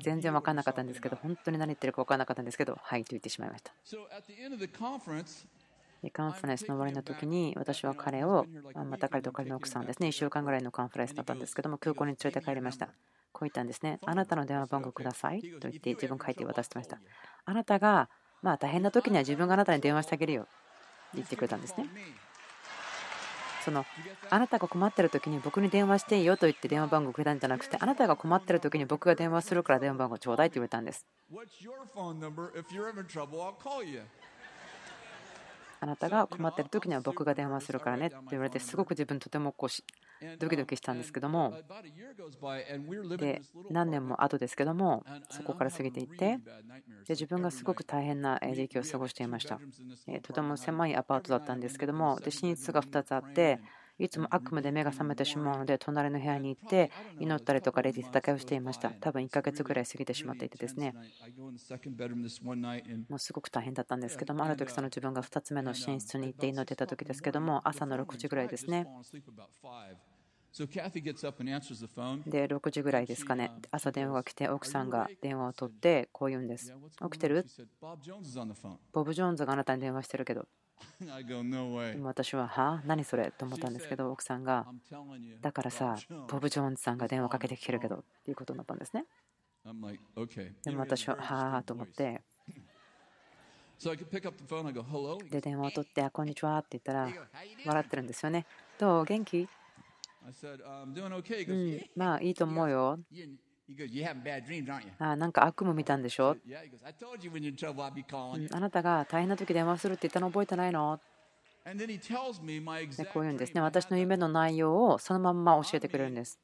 [0.00, 3.74] 全然分からなかったんですけど、本当に何言ってるか分からなかったんですけど、はいと言ってしまいました。
[6.12, 12.86] カンファレンスの終わりの時に私は彼を、また彼と彼の奥さんですね、1週間ぐらいのカンファレンスだったんですけども、空港に連れて帰りました。
[13.32, 16.98] こう言ったんですね、あなたの電話番号くださいと言って自分書いて渡してました。
[17.44, 18.08] あなたが、
[18.40, 20.48] まあ大変な時には自分があなたに電話してあげるよ
[21.14, 21.86] 言ってくれたんですね。
[23.64, 23.86] その
[24.28, 31.06] あなたが困ってる時に僕に電話していいよと言って電話番号くれたんじゃなくてあなたが困ってる時に僕が電話するから電話番号ちょうだいって言われたんです。
[35.80, 39.68] あなたが困ってる時には僕が電話するからねって言われてすごく自分とてもこう
[40.38, 41.54] ドキドキしたんですけども。
[43.16, 46.38] で何年も後ですけどもそこから過ぎていってで
[47.10, 49.60] 自分がすごく大変な時期を過ごしていました。
[50.22, 53.60] とても狭いアパートだったんですけどもで寝室が2つあって
[53.98, 58.90] いつも悪夢で目が覚めてしまうので、隣の部屋に行って祈ったりとかレディ戦いをしていました。
[58.90, 60.94] 多分1ヶ月ぐらい過ぎてしまっていてですね、
[63.08, 68.86] もうすごく大変だったんですけども、ある時その自分が2つ目の寝室に行って祈ってた時ですけども、朝の6時ぐらいですね。
[72.26, 76.74] で、6時ぐらいですかね、朝電話が来て、奥さんが電話を取って、こう言うんです。
[77.10, 77.46] 起きてる？
[78.92, 80.46] ボブ・ジョーンズがあなたに電話してるけど。
[82.02, 82.82] 私は、は？
[82.84, 83.30] 何それ？
[83.30, 84.66] と思ったんですけど、奥さんが、
[85.40, 85.96] だからさ、
[86.28, 89.06] ボブ・ジョーンズさんが電話かけてきてるけどっていうことになったんですね。
[90.64, 92.20] でも私は、はあと思って、
[95.30, 97.08] で、電話を取って、あ、こんにちはって言ったら、
[97.64, 98.44] 笑ってるんですよね。
[98.78, 99.04] どう？
[99.04, 99.48] 元気？
[101.48, 102.98] うん、まあいいと思うよ。
[104.98, 106.36] あなんか悪夢見たんでしょ、
[108.50, 111.00] あなたが大変な時電話するって言ったの覚えてないの？
[111.64, 113.60] でこういうんですね。
[113.60, 116.40] 私の夢の内容をそのまんま教えてくれるんです。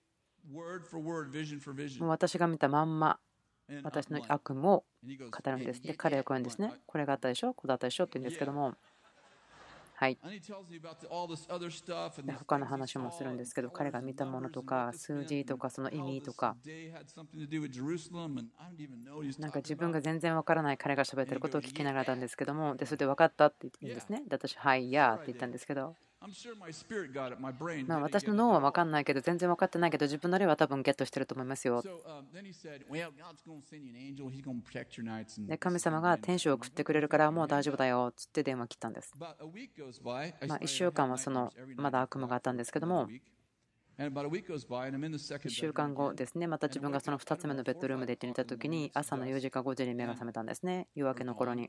[2.00, 3.18] 私が見たまんま
[3.82, 5.82] 私の悪夢を語るんです。
[5.82, 6.72] で彼はこういうんですね。
[6.86, 7.52] これがあったでしょ？
[7.52, 8.04] これだったでしょ？
[8.04, 8.74] って言うんですけども
[9.98, 10.18] はい。
[12.38, 16.56] 他の話もするんですけど、彼が見たものとか、数字とか、その意味とか、
[19.40, 24.22] なんか自分が全然わからない彼が喋ってることを聞きながらなんですけども、でそれで分かったって言うんですね。
[24.28, 25.96] で、私、はい、やって言ったんですけど、
[27.86, 31.82] まあ私の脳は分かんないけど、全然分かってないけど、自分なりは多分ゲットしてると思いますよ。
[35.46, 39.12] で、神様が天使を送ってくれるからもう大丈夫だよっつって電話切ったんです。
[39.16, 43.08] まあ1週間はそのまだ悪夢があったんですけども、
[43.98, 51.68] 1週間後ですね、また自分がその2つ目のベッドルームで行ってみたときに、朝の4時か5時に目が覚めたんですね、夜明けの頃に。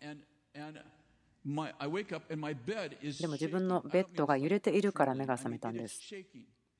[1.46, 6.00] でも自分のベッドが揺れているから目が覚めたんです。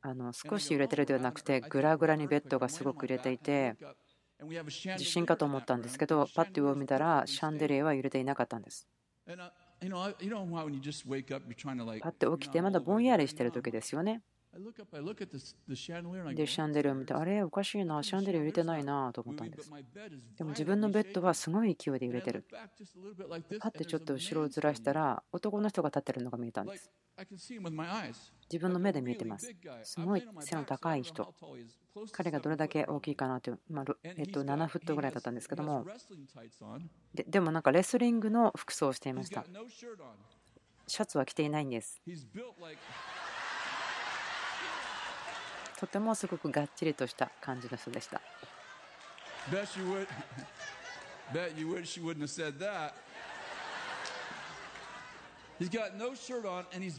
[0.02, 3.76] あの少し揺れてるではなくて、ぐらぐらにベッドがすごく揺れていて、
[4.98, 8.88] 地震かと思ったんですけど、パッと上を見たら、シャンデリアは揺れていなかったんです。
[9.28, 9.34] パ
[12.10, 14.22] ッと起きて、まだぼんやりしてる時ですよね。
[16.36, 19.72] で、シャンデリアを見て、あれ、おかしいな、シャンデリア揺れてないなと思ったんです。
[20.38, 22.46] でも自分のベッドはすごい勢いで揺れてる。
[23.60, 26.92] パッてちょっと後ろをずらしたら、男の人が立ってるのが見えたんです。
[28.52, 29.54] 自分の目で見えてます。
[29.84, 31.34] すごい背の高い人。
[32.12, 35.86] 彼がどれだけ大きいかなという、まあえっと、7フットぐらいだったんですけども
[37.14, 39.46] で、でもなんかレスリングの服装をしていました。
[40.88, 42.02] シャツは着ていないんです。
[45.80, 48.22] とてもすごくがっちりとした感じの人でした。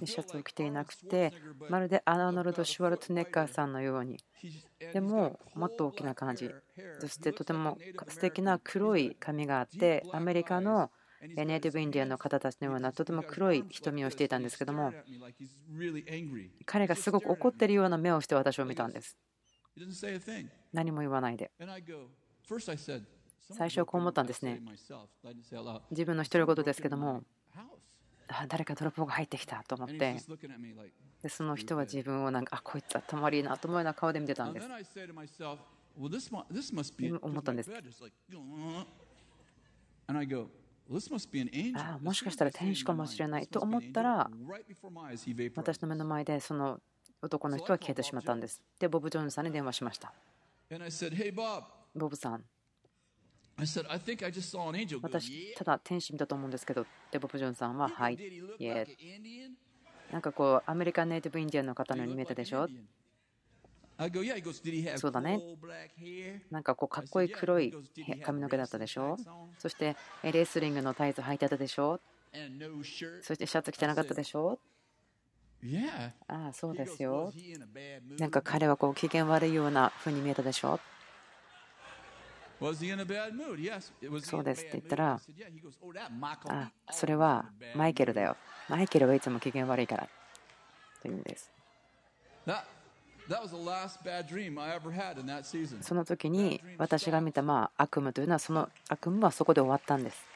[0.06, 1.32] シャツを着ていなくて、
[1.68, 4.18] まるでアーノルド・シュワルツネッカーさんのように、
[4.92, 6.50] でももっと大きな感じ、
[7.00, 7.78] そしてとても
[8.08, 10.90] 素敵な黒い髪があって、アメリカの
[11.20, 14.92] ネイティブインディアンの方たちのようなとても黒い瞳をしていたんですけども、
[16.64, 19.16] 彼がすごく怒っているような目をして私を見たんです。
[20.72, 21.50] 何も言わないで。
[23.52, 24.62] 最初はこう思ったんですね。
[25.90, 27.22] 自分の独り言ですけども、
[28.48, 30.16] 誰か泥棒が入ってきたと思って
[31.22, 34.66] でその人は自分をなんかあこいつ頭悪いなと思うような顔で見てたんです
[37.20, 37.70] 思ったんです
[41.76, 44.30] あもしかしたら天使かもしれないと思ったら
[45.56, 46.80] 私の目の前でその
[47.22, 48.62] 男の人は消えてしまったんです。
[48.78, 50.12] でボブ・ジョーンズさんに電話しました。
[51.94, 52.44] ボブさん。
[55.02, 58.18] 私、ただ天使見たと思うんですけど、デボブ・ジョンさんは、はい、い
[58.66, 58.86] え、
[60.10, 62.66] なんかこう、アメリカンネイティブ・インディアンの方のように見えたでしょ？
[64.96, 65.38] そうだね。
[66.50, 67.74] なんかこう、かっこいい黒い
[68.24, 69.16] 髪の毛だったでしょ？
[69.58, 72.00] そして、レスリングのタイツ履いてたでしょ？
[73.22, 74.58] そしてシャツ着てなかったでしょ？
[76.28, 77.30] ああ、そうですよ。
[78.18, 80.80] なんか彼はこう機嫌悪いような風に見えたでしょ？
[84.22, 85.20] そうですって言ったら、
[86.46, 88.36] あ、それはマイケルだよ。
[88.68, 90.08] マイケルはいつも機嫌悪いから。
[91.02, 91.50] という意味です。
[95.82, 100.26] その時に私が見たまあ悪夢というのはその悪夢はそこで終わったんです。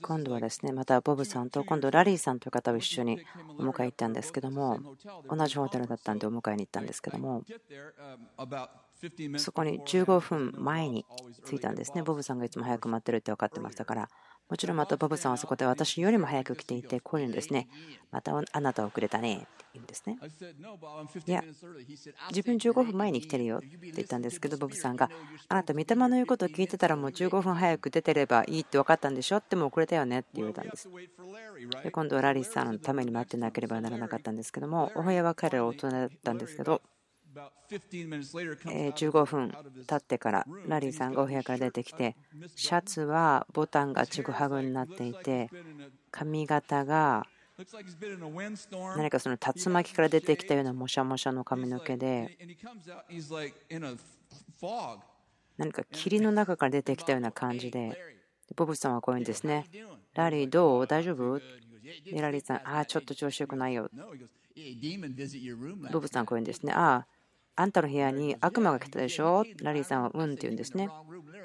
[0.00, 3.20] 今度はですねまたボブさんと今度ラリーさんという方を一緒に
[3.58, 4.78] お迎え行ったんですけども
[5.28, 7.42] 同じホテルだったんでお迎えに行ったんですけども
[9.38, 11.04] そこに15分前に
[11.46, 12.02] 着いたんですね。
[12.02, 14.08] ボブさんがいつも早く待ってるって分かってましたから
[14.50, 17.66] もちろんまたボブさんはそこで私よりも早く来ていて、こういうんですね。
[18.10, 19.36] またあなた遅れたね。
[19.36, 20.18] って言うんですね。
[21.26, 21.42] いや、
[22.28, 25.10] 自分15分前に来てるよって言ったんですけど、ボブさんが、
[25.48, 30.90] あなた、御霊の言うことを聞いてたらもう15分早く出てればいいって分かったんでしょっても遅れたよねって言われたんです。
[31.82, 36.82] で今度はラリーさんのために待ってなければならなかったんですけども、お部屋は彼ら大人だったんですけど、
[37.70, 39.52] 15分
[39.86, 42.16] 経ってからラリーさんがお部屋から出てきて
[42.56, 45.50] シャツはボタンがちぐはぐになっていて
[46.10, 47.26] 髪型が
[48.96, 52.36] 何かその竜巻から出てきたようなもしゃもしゃの髪の毛で
[55.56, 57.96] 何か霧の中から出てきたような感じで
[58.56, 59.66] ボブさんはこういうんですね。
[60.14, 60.86] ラリーどう？
[60.86, 61.38] 大丈夫？
[61.38, 63.88] でラリーさんああちょっと調子よくないよ。
[65.92, 67.06] ボブさんこういうんですねああ
[67.56, 69.44] あんたの部屋に悪魔が来たでしょ？
[69.62, 70.88] ラリーさんはうんって言うんですね。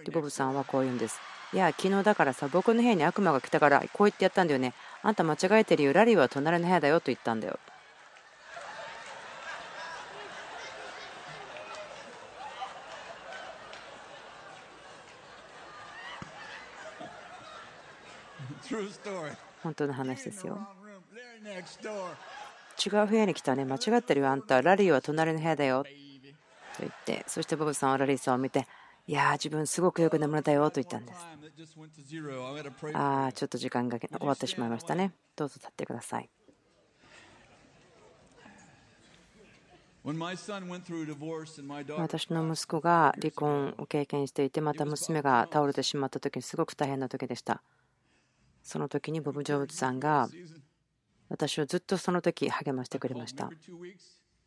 [0.05, 1.20] で、ボブさんはこう言うんです。
[1.53, 4.74] いや、昨日だからさ、僕の部屋に悪魔が来たからこう言ってやったんだよね。
[5.03, 5.93] あんた間違えてるよ。
[5.93, 7.60] ラリーは隣の部屋だよと言ったんだよ。
[19.64, 20.68] 本当の話ですよ。
[22.84, 24.61] 違う部屋に来たね、間違ってるよ、あんた。
[24.61, 25.84] ラリーは隣の部屋だよ。
[25.84, 25.89] と
[26.80, 28.65] 言って、そしてボブさんはラリーさんを見て、
[29.07, 31.19] いやー、自分すごくよく眠れたよと言ったんです。
[32.93, 35.13] ああ、ちょっと時間が終わってしまいましたね。
[35.36, 36.30] どうぞ立ってください。
[41.97, 47.61] 私の息子が離婚を経験していて、また娘が倒れてしまった時にすごく大変な時でした。
[48.63, 50.30] その時にボブ・ジョブズさんが
[51.30, 53.49] 私をずっとその時励ましてくれました。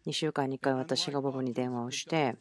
[0.06, 2.36] 2週間に1回私がボブに電話をして、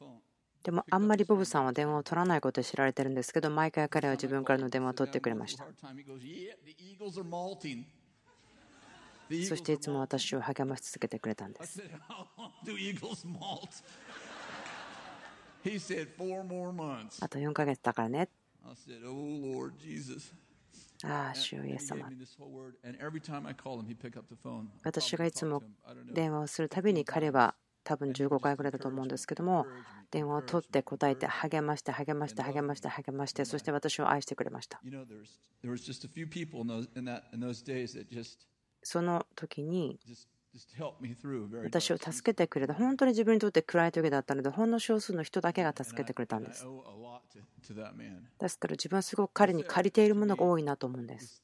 [0.64, 5.66] でもあんまりボブさんは電話を取らないことで知られてるんですけど、毎回彼は自分からの電話を取ってくれました。
[9.48, 11.82] そしていつも私を励まし続けてくれたんです。
[17.22, 18.30] あと4ヶ月だからね。
[21.06, 22.10] ああ、主イエス様。
[24.84, 25.64] 私がいつも
[26.14, 29.66] 電話をするたびに彼は多分15回ぐらいだと思うんですけども、
[30.12, 34.82] 電話を取って答えて励まして励まして励まして励まして、そして私を愛してくれました。
[38.84, 40.00] その時に
[41.64, 46.66] 私を助けてくれた本当に自分にとって暗い時だったのでほんの少数の人だけが助けてくれたんです
[48.40, 51.44] ですから自分はすごく彼に借りているものが多いなと思うんです。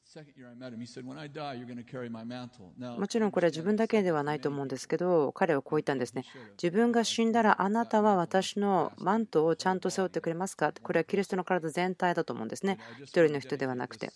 [2.97, 6.23] もちろんこれは自分だけではないと思うんですけど彼はこう言ったんですね。
[6.61, 10.73] 自分が死んだらあなたは私のマントをちゃんと背負ってくれますか？
[10.81, 12.79] これはキリストの体全体だと思うんですね。
[13.03, 14.11] 一人の人ではなくて。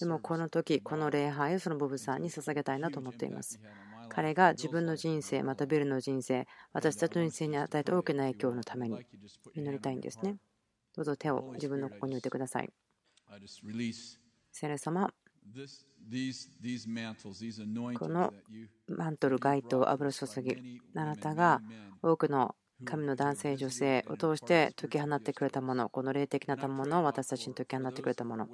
[0.00, 3.60] でもこの時この礼拝をそのボブさんに捧げたいなと思っています。
[4.08, 8.98] 彼が自分の人生またビルの人生私たちの人生に与えた大きな影響のために
[9.54, 10.36] 祈りたいんですね
[10.94, 12.72] どうぞ手を自分のここに置いてください。
[14.52, 15.12] 聖霊様。
[17.98, 18.32] この
[18.88, 21.60] マントル、街灯、油注ぎ、あなたが
[22.02, 28.48] 多くの神の男性、女性を通して解き放ってくれたもの、この霊的なものを私たちに解き放ってくれたもの、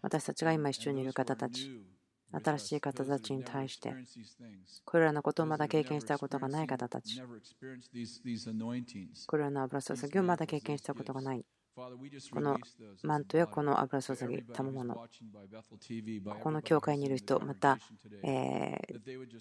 [0.00, 1.84] 私たちが今一緒にいる方たち、
[2.32, 3.94] 新しい方たちに対して、
[4.84, 7.20] これらのことをまだ経験したことがない方たち、
[9.26, 11.44] これらの油注ぎをまだ経験したことがない。
[11.74, 12.58] この
[13.02, 15.08] マントやこの油注ぎ、賜物、こ
[16.40, 17.78] この教会にいる人、また、
[18.22, 18.78] え、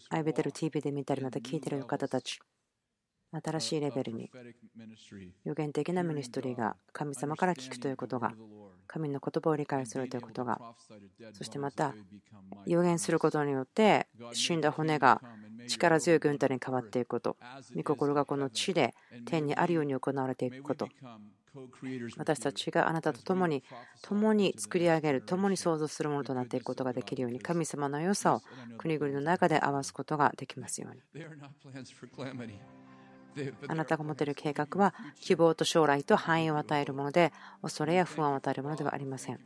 [0.10, 2.40] アイベテル TV で見たり、また聞いている方たち、
[3.32, 4.30] 新しいレベルに。
[5.44, 8.34] 予言的なミニストリーが神様から聞くということが
[8.92, 10.60] 神の言葉を理解するということが
[11.34, 11.94] そしてまた
[12.66, 15.22] 予言することによって死んだ骨が
[15.68, 17.38] 力強い軍隊に変わっていくこと。
[17.76, 18.94] 御心がこの地で
[19.26, 20.90] 天にあるように行われていくこと。
[22.18, 23.64] 私たちがあなたと共に
[24.02, 28.42] 共に作り上げる共に創造するものとなっていくことができるように神様の良さを
[28.78, 31.02] 国々の中で合わすことができますように
[33.68, 39.40] あなたが持てる計画は希望と将来と繁栄を与えるもので恐れや不安を与えるものではありません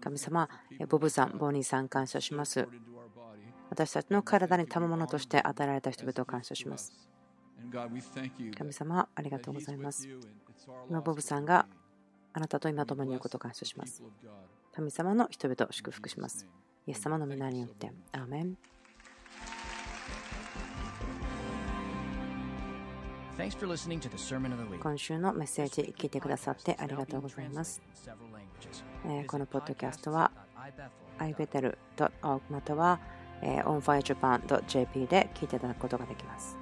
[0.00, 0.48] 神様
[0.88, 2.68] ボブさんボニーさん感謝します
[3.70, 6.92] 私たちの体に賜物として与えられた人々を感謝します
[8.56, 10.08] 神様ありがとうございます
[10.88, 11.66] 今ボブさんが
[12.32, 14.02] あなたと今共にいることを感謝します。
[14.72, 16.46] 神様の人々を祝福します。
[16.86, 17.92] イエス様の皆によって。
[18.12, 18.56] アーメン
[24.78, 27.80] 今週のメッセージ聞いてくださってありがとうございます。
[29.26, 30.30] このポッドキャストは
[31.18, 33.00] ibetel.org または
[33.42, 36.59] onfirejapan.jp で聞いていただくことができます。